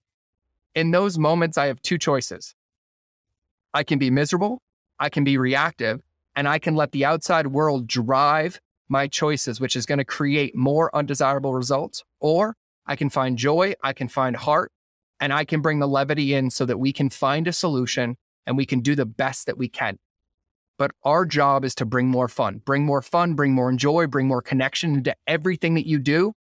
in 0.74 0.92
those 0.92 1.20
moments, 1.20 1.58
I 1.58 1.66
have 1.66 1.82
two 1.82 1.98
choices. 1.98 2.56
I 3.74 3.84
can 3.84 4.00
be 4.00 4.10
miserable, 4.10 4.62
I 4.98 5.10
can 5.10 5.26
be 5.26 5.38
reactive, 5.38 6.04
and 6.38 6.48
I 6.48 6.58
can 6.58 6.74
let 6.74 6.94
the 6.94 7.04
outside 7.04 7.48
world 7.48 7.86
drive 7.86 8.62
my 8.88 9.10
choices, 9.10 9.60
which 9.60 9.76
is 9.76 9.86
going 9.86 9.98
to 9.98 10.06
create 10.06 10.56
more 10.56 10.90
undesirable 10.96 11.54
results. 11.54 12.06
Or 12.22 12.56
I 12.86 12.96
can 12.96 13.10
find 13.10 13.38
joy, 13.38 13.74
I 13.84 13.92
can 13.92 14.08
find 14.08 14.38
heart, 14.38 14.72
and 15.20 15.34
I 15.34 15.46
can 15.46 15.62
bring 15.62 15.80
the 15.80 15.88
levity 15.88 16.34
in 16.34 16.50
so 16.50 16.66
that 16.66 16.80
we 16.80 16.92
can 16.92 17.10
find 17.10 17.48
a 17.48 17.54
solution 17.54 18.18
and 18.46 18.58
we 18.58 18.66
can 18.66 18.82
do 18.82 18.96
the 18.96 19.06
best 19.06 19.46
that 19.46 19.58
we 19.58 19.68
can. 19.68 19.98
But 20.78 20.92
our 21.04 21.26
job 21.26 21.64
is 21.64 21.74
to 21.76 21.86
bring 21.86 22.08
more 22.10 22.28
fun, 22.28 22.62
bring 22.66 22.86
more 22.86 23.02
fun, 23.02 23.34
bring 23.34 23.54
more 23.54 23.72
joy, 23.74 24.08
bring 24.08 24.28
more 24.28 24.42
connection 24.42 24.94
into 24.96 25.16
everything 25.26 25.76
that 25.76 25.88
you 25.88 26.00
do. 26.00 26.34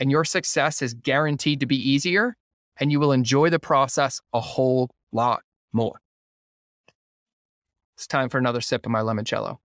And 0.00 0.10
your 0.10 0.24
success 0.24 0.82
is 0.82 0.94
guaranteed 0.94 1.60
to 1.60 1.66
be 1.66 1.76
easier 1.76 2.36
and 2.78 2.90
you 2.90 2.98
will 2.98 3.12
enjoy 3.12 3.50
the 3.50 3.60
process 3.60 4.20
a 4.32 4.40
whole 4.40 4.90
lot 5.12 5.42
more. 5.72 6.00
It's 7.96 8.06
time 8.06 8.28
for 8.28 8.38
another 8.38 8.60
sip 8.60 8.84
of 8.86 8.90
my 8.90 9.00
limoncello. 9.00 9.58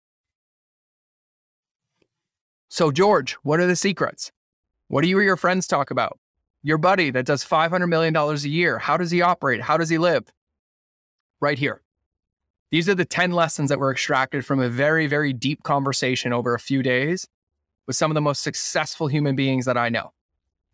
So, 2.70 2.92
George, 2.92 3.34
what 3.44 3.60
are 3.60 3.66
the 3.66 3.76
secrets? 3.76 4.32
What 4.90 5.02
do 5.02 5.08
you 5.08 5.18
or 5.18 5.24
your 5.24 5.38
friends 5.38 5.66
talk 5.66 5.90
about? 5.90 6.20
Your 6.68 6.78
buddy 6.78 7.12
that 7.12 7.26
does 7.26 7.46
$500 7.46 7.88
million 7.88 8.14
a 8.14 8.36
year, 8.40 8.78
how 8.78 8.98
does 8.98 9.10
he 9.10 9.22
operate? 9.22 9.62
How 9.62 9.78
does 9.78 9.88
he 9.88 9.98
live? 9.98 10.26
Right 11.40 11.58
here. 11.58 11.82
These 12.72 12.90
are 12.90 12.94
the 12.94 13.06
10 13.06 13.32
lessons 13.32 13.70
that 13.70 13.80
were 13.80 13.90
extracted 13.90 14.46
from 14.46 14.60
a 14.60 14.68
very, 14.68 15.08
very 15.08 15.32
deep 15.32 15.64
conversation 15.64 16.34
over 16.34 16.54
a 16.54 16.60
few 16.60 16.84
days 16.84 17.26
with 17.88 17.96
some 17.96 18.12
of 18.12 18.16
the 18.16 18.22
most 18.22 18.44
successful 18.44 19.08
human 19.08 19.34
beings 19.34 19.64
that 19.64 19.78
I 19.78 19.88
know. 19.88 20.12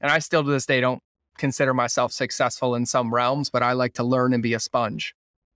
And 0.01 0.11
I 0.11 0.17
still 0.17 0.43
to 0.43 0.49
this 0.49 0.65
day 0.65 0.81
don't 0.81 0.99
consider 1.37 1.75
myself 1.75 2.11
successful 2.11 2.73
in 2.73 2.87
some 2.87 3.13
realms, 3.13 3.51
but 3.51 3.61
I 3.61 3.73
like 3.73 3.93
to 3.93 4.03
learn 4.03 4.33
and 4.33 4.41
be 4.41 4.55
a 4.55 4.59
sponge. 4.59 5.13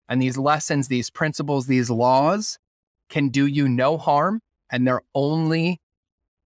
And 0.08 0.22
these 0.22 0.38
lessons, 0.38 0.88
these 0.88 1.10
principles, 1.10 1.66
these 1.66 1.90
laws 1.90 2.60
can 3.10 3.30
do 3.30 3.48
you 3.48 3.68
no 3.68 3.98
harm. 3.98 4.42
And 4.70 4.86
they're 4.86 5.02
only, 5.16 5.82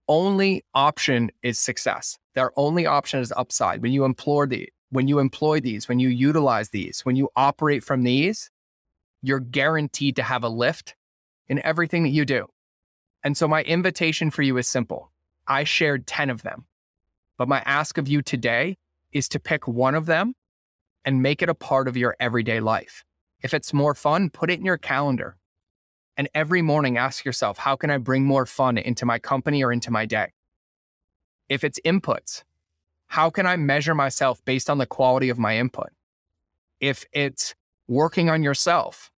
only 0.07 0.63
option 0.73 1.31
is 1.41 1.59
success. 1.59 2.17
Their 2.35 2.51
only 2.57 2.85
option 2.85 3.19
is 3.19 3.31
upside. 3.35 3.81
When 3.81 3.91
you 3.91 4.05
employ 4.05 4.45
the 4.45 4.69
when 4.89 5.07
you 5.07 5.19
employ 5.19 5.61
these, 5.61 5.87
when 5.87 5.99
you 5.99 6.09
utilize 6.09 6.69
these, 6.69 7.05
when 7.05 7.15
you 7.15 7.29
operate 7.35 7.81
from 7.81 8.03
these, 8.03 8.49
you're 9.21 9.39
guaranteed 9.39 10.17
to 10.17 10.23
have 10.23 10.43
a 10.43 10.49
lift 10.49 10.95
in 11.47 11.63
everything 11.63 12.03
that 12.03 12.09
you 12.09 12.25
do. 12.25 12.47
And 13.23 13.37
so 13.37 13.47
my 13.47 13.63
invitation 13.63 14.31
for 14.31 14.41
you 14.41 14.57
is 14.57 14.67
simple. 14.67 15.11
I 15.47 15.63
shared 15.63 16.07
10 16.07 16.29
of 16.29 16.43
them, 16.43 16.65
but 17.37 17.47
my 17.47 17.61
ask 17.65 17.97
of 17.97 18.07
you 18.07 18.21
today 18.21 18.77
is 19.11 19.29
to 19.29 19.39
pick 19.39 19.67
one 19.67 19.95
of 19.95 20.07
them 20.07 20.33
and 21.05 21.21
make 21.21 21.41
it 21.41 21.49
a 21.49 21.55
part 21.55 21.87
of 21.87 21.97
your 21.97 22.15
everyday 22.19 22.59
life. 22.59 23.03
If 23.41 23.53
it's 23.53 23.73
more 23.73 23.95
fun, 23.95 24.29
put 24.29 24.51
it 24.51 24.59
in 24.59 24.65
your 24.65 24.77
calendar. 24.77 25.37
And 26.21 26.29
every 26.35 26.61
morning 26.61 26.99
ask 26.99 27.25
yourself, 27.25 27.57
how 27.57 27.75
can 27.75 27.89
I 27.89 27.97
bring 27.97 28.25
more 28.25 28.45
fun 28.45 28.77
into 28.77 29.07
my 29.07 29.17
company 29.17 29.63
or 29.63 29.71
into 29.71 29.89
my 29.89 30.05
day? 30.05 30.33
If 31.49 31.63
it's 31.63 31.79
inputs, 31.83 32.43
how 33.07 33.31
can 33.31 33.47
I 33.47 33.55
measure 33.55 33.95
myself 33.95 34.39
based 34.45 34.69
on 34.69 34.77
the 34.77 34.85
quality 34.85 35.29
of 35.29 35.39
my 35.39 35.57
input? 35.57 35.89
If 36.79 37.05
it's 37.11 37.55
working 37.87 38.29
on 38.29 38.43
yourself, 38.43 39.09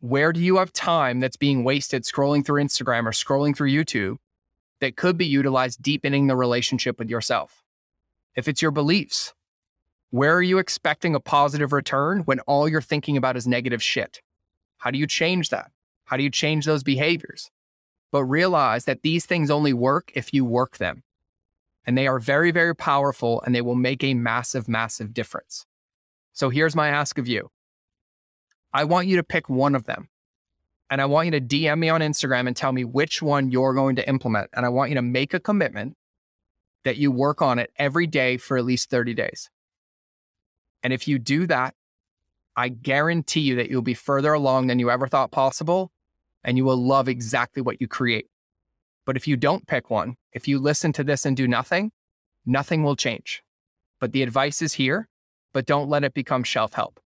where 0.00 0.32
do 0.32 0.40
you 0.40 0.56
have 0.56 0.72
time 0.72 1.20
that's 1.20 1.36
being 1.36 1.62
wasted 1.62 2.02
scrolling 2.02 2.44
through 2.44 2.60
Instagram 2.60 3.06
or 3.06 3.12
scrolling 3.12 3.56
through 3.56 3.70
YouTube 3.70 4.16
that 4.80 4.96
could 4.96 5.16
be 5.16 5.26
utilized 5.26 5.80
deepening 5.80 6.26
the 6.26 6.34
relationship 6.34 6.98
with 6.98 7.08
yourself? 7.08 7.62
If 8.34 8.48
it's 8.48 8.60
your 8.60 8.72
beliefs, 8.72 9.32
where 10.10 10.34
are 10.34 10.42
you 10.42 10.58
expecting 10.58 11.14
a 11.14 11.20
positive 11.20 11.72
return 11.72 12.22
when 12.22 12.40
all 12.40 12.68
you're 12.68 12.82
thinking 12.82 13.16
about 13.16 13.36
is 13.36 13.46
negative 13.46 13.80
shit? 13.80 14.22
How 14.78 14.90
do 14.90 14.98
you 14.98 15.06
change 15.06 15.50
that? 15.50 15.70
How 16.08 16.16
do 16.16 16.22
you 16.22 16.30
change 16.30 16.64
those 16.64 16.82
behaviors? 16.82 17.50
But 18.10 18.24
realize 18.24 18.86
that 18.86 19.02
these 19.02 19.26
things 19.26 19.50
only 19.50 19.74
work 19.74 20.10
if 20.14 20.32
you 20.32 20.42
work 20.42 20.78
them. 20.78 21.02
And 21.84 21.98
they 21.98 22.06
are 22.06 22.18
very, 22.18 22.50
very 22.50 22.74
powerful 22.74 23.42
and 23.42 23.54
they 23.54 23.60
will 23.60 23.74
make 23.74 24.02
a 24.02 24.14
massive, 24.14 24.68
massive 24.68 25.12
difference. 25.12 25.66
So 26.32 26.48
here's 26.48 26.74
my 26.74 26.88
ask 26.88 27.18
of 27.18 27.28
you 27.28 27.50
I 28.72 28.84
want 28.84 29.06
you 29.06 29.16
to 29.16 29.22
pick 29.22 29.50
one 29.50 29.74
of 29.74 29.84
them. 29.84 30.08
And 30.90 31.02
I 31.02 31.04
want 31.04 31.26
you 31.26 31.32
to 31.32 31.40
DM 31.42 31.78
me 31.78 31.90
on 31.90 32.00
Instagram 32.00 32.46
and 32.46 32.56
tell 32.56 32.72
me 32.72 32.84
which 32.84 33.20
one 33.20 33.50
you're 33.50 33.74
going 33.74 33.96
to 33.96 34.08
implement. 34.08 34.48
And 34.54 34.64
I 34.64 34.70
want 34.70 34.90
you 34.90 34.94
to 34.94 35.02
make 35.02 35.34
a 35.34 35.40
commitment 35.40 35.94
that 36.84 36.96
you 36.96 37.12
work 37.12 37.42
on 37.42 37.58
it 37.58 37.70
every 37.76 38.06
day 38.06 38.38
for 38.38 38.56
at 38.56 38.64
least 38.64 38.88
30 38.88 39.12
days. 39.12 39.50
And 40.82 40.94
if 40.94 41.06
you 41.06 41.18
do 41.18 41.46
that, 41.48 41.74
I 42.56 42.68
guarantee 42.68 43.40
you 43.40 43.56
that 43.56 43.68
you'll 43.68 43.82
be 43.82 43.92
further 43.92 44.32
along 44.32 44.68
than 44.68 44.78
you 44.78 44.90
ever 44.90 45.06
thought 45.06 45.30
possible 45.30 45.92
and 46.48 46.56
you 46.56 46.64
will 46.64 46.82
love 46.82 47.10
exactly 47.10 47.60
what 47.60 47.78
you 47.78 47.86
create. 47.86 48.26
But 49.04 49.18
if 49.18 49.28
you 49.28 49.36
don't 49.36 49.66
pick 49.66 49.90
one, 49.90 50.16
if 50.32 50.48
you 50.48 50.58
listen 50.58 50.94
to 50.94 51.04
this 51.04 51.26
and 51.26 51.36
do 51.36 51.46
nothing, 51.46 51.92
nothing 52.46 52.82
will 52.82 52.96
change. 52.96 53.42
But 54.00 54.12
the 54.12 54.22
advice 54.22 54.62
is 54.62 54.72
here, 54.72 55.10
but 55.52 55.66
don't 55.66 55.90
let 55.90 56.04
it 56.04 56.14
become 56.14 56.42
shelf 56.44 56.72
help. 56.72 57.00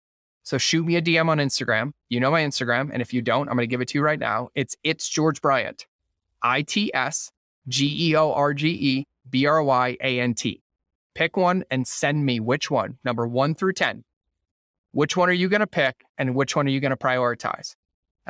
So 0.43 0.59
shoot 0.59 0.85
me 0.85 0.95
a 0.95 1.01
DM 1.01 1.27
on 1.27 1.39
Instagram. 1.39 1.93
You 2.07 2.19
know 2.19 2.29
my 2.29 2.43
Instagram. 2.43 2.91
And 2.93 3.01
if 3.01 3.15
you 3.15 3.23
don't, 3.23 3.49
I'm 3.49 3.55
going 3.55 3.67
to 3.67 3.67
give 3.67 3.81
it 3.81 3.87
to 3.87 3.97
you 3.97 4.03
right 4.03 4.19
now. 4.19 4.49
It's 4.53 4.75
It's 4.83 5.09
George 5.09 5.41
Bryant, 5.41 5.87
I 6.43 6.61
T 6.61 6.91
S 6.93 7.31
G 7.67 8.11
E 8.11 8.15
O 8.15 8.33
R 8.33 8.53
G 8.53 8.67
E 8.67 9.05
B 9.27 9.47
R 9.47 9.63
Y 9.63 9.97
A 10.03 10.19
N 10.19 10.35
T. 10.35 10.61
Pick 11.15 11.35
one 11.35 11.63
and 11.71 11.87
send 11.87 12.27
me 12.27 12.39
which 12.39 12.69
one, 12.69 12.99
number 13.03 13.27
one 13.27 13.55
through 13.55 13.73
10. 13.73 14.03
Which 14.91 15.17
one 15.17 15.29
are 15.29 15.33
you 15.33 15.49
going 15.49 15.61
to 15.61 15.67
pick 15.67 16.03
and 16.15 16.35
which 16.35 16.55
one 16.55 16.67
are 16.67 16.71
you 16.71 16.79
going 16.79 16.91
to 16.91 16.95
prioritize? 16.95 17.75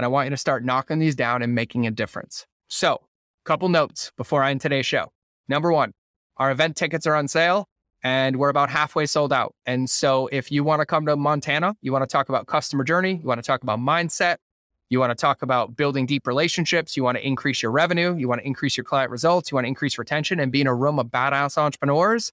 And 0.02 0.06
I 0.06 0.08
want 0.08 0.26
you 0.26 0.30
to 0.32 0.38
start 0.38 0.66
knocking 0.66 0.98
these 0.98 1.14
down 1.14 1.44
and 1.44 1.54
making 1.54 1.86
a 1.86 1.92
difference. 1.92 2.48
So, 2.70 3.02
couple 3.46 3.70
notes 3.70 4.12
before 4.18 4.42
I 4.42 4.50
end 4.50 4.60
today's 4.60 4.88
show. 4.88 5.12
Number 5.48 5.72
one, 5.72 5.94
our 6.38 6.50
event 6.50 6.76
tickets 6.76 7.06
are 7.06 7.14
on 7.14 7.28
sale 7.28 7.68
and 8.04 8.38
we're 8.38 8.50
about 8.50 8.72
halfway 8.72 9.06
sold 9.06 9.32
out. 9.32 9.54
And 9.68 9.88
so, 9.88 10.26
if 10.32 10.52
you 10.52 10.64
want 10.64 10.80
to 10.80 10.88
come 10.88 11.06
to 11.06 11.16
Montana, 11.16 11.76
you 11.84 11.92
want 11.92 12.02
to 12.02 12.12
talk 12.12 12.30
about 12.30 12.48
customer 12.48 12.84
journey, 12.84 13.20
you 13.22 13.28
want 13.28 13.38
to 13.38 13.46
talk 13.46 13.62
about 13.62 13.78
mindset, 13.78 14.38
you 14.90 15.00
want 15.00 15.12
to 15.12 15.16
talk 15.16 15.44
about 15.44 15.76
building 15.76 16.08
deep 16.08 16.26
relationships, 16.26 16.98
you 16.98 17.04
want 17.04 17.20
to 17.20 17.24
increase 17.24 17.62
your 17.62 17.72
revenue, 17.72 18.16
you 18.16 18.28
want 18.28 18.42
to 18.42 18.48
increase 18.48 18.76
your 18.76 18.84
client 18.84 19.12
results, 19.12 19.52
you 19.52 19.56
want 19.56 19.66
to 19.66 19.70
increase 19.70 20.00
retention 20.00 20.40
and 20.40 20.52
be 20.52 20.62
in 20.62 20.68
a 20.68 20.74
room 20.74 20.98
of 20.98 21.10
badass 21.10 21.60
entrepreneurs, 21.60 22.32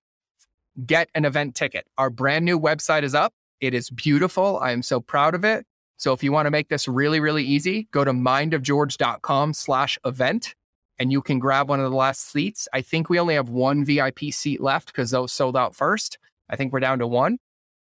get 0.86 1.10
an 1.14 1.26
event 1.26 1.54
ticket. 1.54 1.86
Our 1.98 2.08
brand 2.08 2.46
new 2.46 2.58
website 2.58 3.02
is 3.02 3.14
up. 3.14 3.34
It 3.60 3.74
is 3.74 3.90
beautiful. 3.90 4.58
I 4.58 4.72
am 4.72 4.82
so 4.82 5.00
proud 5.00 5.34
of 5.34 5.44
it. 5.44 5.66
So 5.98 6.12
if 6.12 6.22
you 6.22 6.32
want 6.32 6.46
to 6.46 6.50
make 6.50 6.68
this 6.68 6.88
really, 6.88 7.20
really 7.20 7.44
easy, 7.44 7.88
go 7.90 8.04
to 8.04 8.12
mindofgeorge.com 8.12 9.52
slash 9.52 9.98
event 10.04 10.54
and 10.98 11.12
you 11.12 11.20
can 11.22 11.38
grab 11.38 11.68
one 11.68 11.80
of 11.80 11.90
the 11.90 11.96
last 11.96 12.30
seats. 12.30 12.68
I 12.72 12.82
think 12.82 13.08
we 13.08 13.18
only 13.18 13.34
have 13.34 13.48
one 13.48 13.84
VIP 13.84 14.32
seat 14.32 14.60
left 14.60 14.86
because 14.88 15.10
those 15.10 15.32
sold 15.32 15.56
out 15.56 15.74
first. 15.74 16.18
I 16.48 16.56
think 16.56 16.72
we're 16.72 16.80
down 16.80 16.98
to 17.00 17.06
one. 17.06 17.38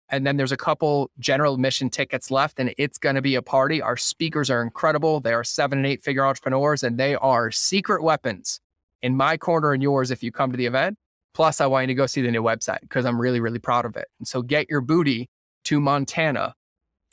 And 0.09 0.27
then 0.27 0.37
there's 0.37 0.51
a 0.51 0.57
couple 0.57 1.09
general 1.17 1.55
admission 1.55 1.89
tickets 1.89 2.29
left, 2.29 2.59
and 2.59 2.73
it's 2.77 2.97
going 2.97 3.15
to 3.15 3.21
be 3.21 3.35
a 3.35 3.41
party. 3.41 3.81
Our 3.81 3.97
speakers 3.97 4.49
are 4.49 4.61
incredible. 4.61 5.19
They 5.19 5.33
are 5.33 5.43
seven 5.43 5.79
and 5.79 5.87
eight 5.87 6.03
figure 6.03 6.25
entrepreneurs, 6.25 6.83
and 6.83 6.99
they 6.99 7.15
are 7.15 7.49
secret 7.49 8.03
weapons 8.03 8.59
in 9.01 9.15
my 9.15 9.37
corner 9.37 9.73
and 9.73 9.81
yours 9.81 10.11
if 10.11 10.21
you 10.21 10.31
come 10.31 10.51
to 10.51 10.57
the 10.57 10.67
event. 10.67 10.97
Plus, 11.33 11.59
I 11.59 11.65
want 11.65 11.83
you 11.83 11.87
to 11.87 11.93
go 11.95 12.05
see 12.05 12.21
the 12.21 12.29
new 12.29 12.43
website 12.43 12.81
because 12.81 13.05
I'm 13.05 13.19
really, 13.19 13.39
really 13.39 13.59
proud 13.59 13.85
of 13.85 13.95
it. 13.95 14.07
And 14.19 14.27
so 14.27 14.43
get 14.43 14.69
your 14.69 14.81
booty 14.81 15.29
to 15.63 15.79
Montana 15.79 16.53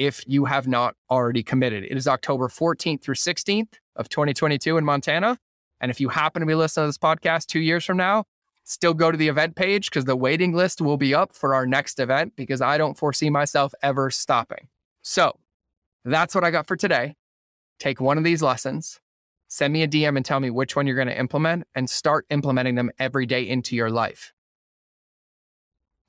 if 0.00 0.24
you 0.26 0.46
have 0.46 0.66
not 0.66 0.96
already 1.10 1.42
committed. 1.42 1.84
It 1.84 1.94
is 1.94 2.08
October 2.08 2.48
14th 2.48 3.02
through 3.02 3.16
16th 3.16 3.74
of 3.96 4.08
2022 4.08 4.78
in 4.78 4.84
Montana. 4.84 5.38
And 5.78 5.90
if 5.90 6.00
you 6.00 6.08
happen 6.08 6.40
to 6.40 6.46
be 6.46 6.54
listening 6.54 6.84
to 6.84 6.88
this 6.88 6.96
podcast 6.96 7.48
two 7.48 7.60
years 7.60 7.84
from 7.84 7.98
now, 7.98 8.24
still 8.64 8.94
go 8.94 9.10
to 9.10 9.18
the 9.18 9.28
event 9.28 9.56
page 9.56 9.90
because 9.90 10.06
the 10.06 10.16
waiting 10.16 10.54
list 10.54 10.80
will 10.80 10.96
be 10.96 11.14
up 11.14 11.36
for 11.36 11.54
our 11.54 11.66
next 11.66 12.00
event 12.00 12.32
because 12.34 12.62
I 12.62 12.78
don't 12.78 12.96
foresee 12.96 13.28
myself 13.28 13.74
ever 13.82 14.10
stopping. 14.10 14.68
So 15.02 15.38
that's 16.06 16.34
what 16.34 16.44
I 16.44 16.50
got 16.50 16.66
for 16.66 16.76
today. 16.76 17.16
Take 17.78 18.00
one 18.00 18.16
of 18.16 18.24
these 18.24 18.40
lessons, 18.40 19.00
send 19.48 19.74
me 19.74 19.82
a 19.82 19.88
DM 19.88 20.16
and 20.16 20.24
tell 20.24 20.40
me 20.40 20.48
which 20.48 20.76
one 20.76 20.86
you're 20.86 20.96
going 20.96 21.08
to 21.08 21.18
implement 21.18 21.64
and 21.74 21.90
start 21.90 22.24
implementing 22.30 22.74
them 22.74 22.90
every 22.98 23.26
day 23.26 23.46
into 23.46 23.76
your 23.76 23.90
life. 23.90 24.32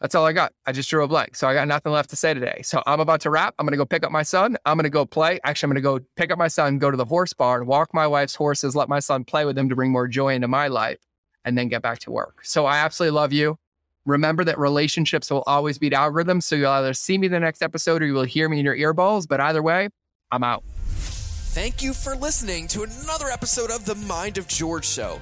That's 0.01 0.15
all 0.15 0.25
I 0.25 0.33
got. 0.33 0.51
I 0.65 0.71
just 0.71 0.89
drew 0.89 1.03
a 1.03 1.07
blank. 1.07 1.35
So 1.35 1.47
I 1.47 1.53
got 1.53 1.67
nothing 1.67 1.91
left 1.91 2.09
to 2.09 2.15
say 2.15 2.33
today. 2.33 2.61
So 2.63 2.81
I'm 2.87 2.99
about 2.99 3.21
to 3.21 3.29
wrap. 3.29 3.53
I'm 3.59 3.67
going 3.67 3.73
to 3.73 3.77
go 3.77 3.85
pick 3.85 4.03
up 4.03 4.11
my 4.11 4.23
son. 4.23 4.57
I'm 4.65 4.75
going 4.75 4.83
to 4.83 4.89
go 4.89 5.05
play. 5.05 5.39
Actually, 5.43 5.67
I'm 5.67 5.69
going 5.73 5.97
to 5.97 5.99
go 5.99 6.05
pick 6.15 6.31
up 6.31 6.39
my 6.39 6.47
son, 6.47 6.79
go 6.79 6.89
to 6.89 6.97
the 6.97 7.05
horse 7.05 7.33
barn, 7.33 7.67
walk 7.67 7.93
my 7.93 8.07
wife's 8.07 8.33
horses, 8.33 8.75
let 8.75 8.89
my 8.89 8.99
son 8.99 9.23
play 9.23 9.45
with 9.45 9.55
them 9.55 9.69
to 9.69 9.75
bring 9.75 9.91
more 9.91 10.07
joy 10.07 10.33
into 10.33 10.47
my 10.47 10.67
life, 10.67 10.97
and 11.45 11.55
then 11.55 11.67
get 11.67 11.83
back 11.83 11.99
to 11.99 12.11
work. 12.11 12.43
So 12.43 12.65
I 12.65 12.77
absolutely 12.77 13.15
love 13.15 13.31
you. 13.31 13.59
Remember 14.05 14.43
that 14.43 14.57
relationships 14.57 15.29
will 15.29 15.43
always 15.45 15.77
beat 15.77 15.93
algorithms. 15.93 16.43
So 16.43 16.55
you'll 16.55 16.71
either 16.71 16.95
see 16.95 17.19
me 17.19 17.27
the 17.27 17.39
next 17.39 17.61
episode 17.61 18.01
or 18.01 18.07
you 18.07 18.15
will 18.15 18.23
hear 18.23 18.49
me 18.49 18.57
in 18.57 18.65
your 18.65 18.75
earballs. 18.75 19.27
But 19.27 19.39
either 19.39 19.61
way, 19.61 19.89
I'm 20.31 20.43
out. 20.43 20.63
Thank 20.87 21.83
you 21.83 21.93
for 21.93 22.15
listening 22.15 22.67
to 22.69 22.81
another 22.81 23.27
episode 23.27 23.69
of 23.69 23.85
The 23.85 23.95
Mind 23.95 24.39
of 24.39 24.47
George 24.47 24.87
Show 24.87 25.21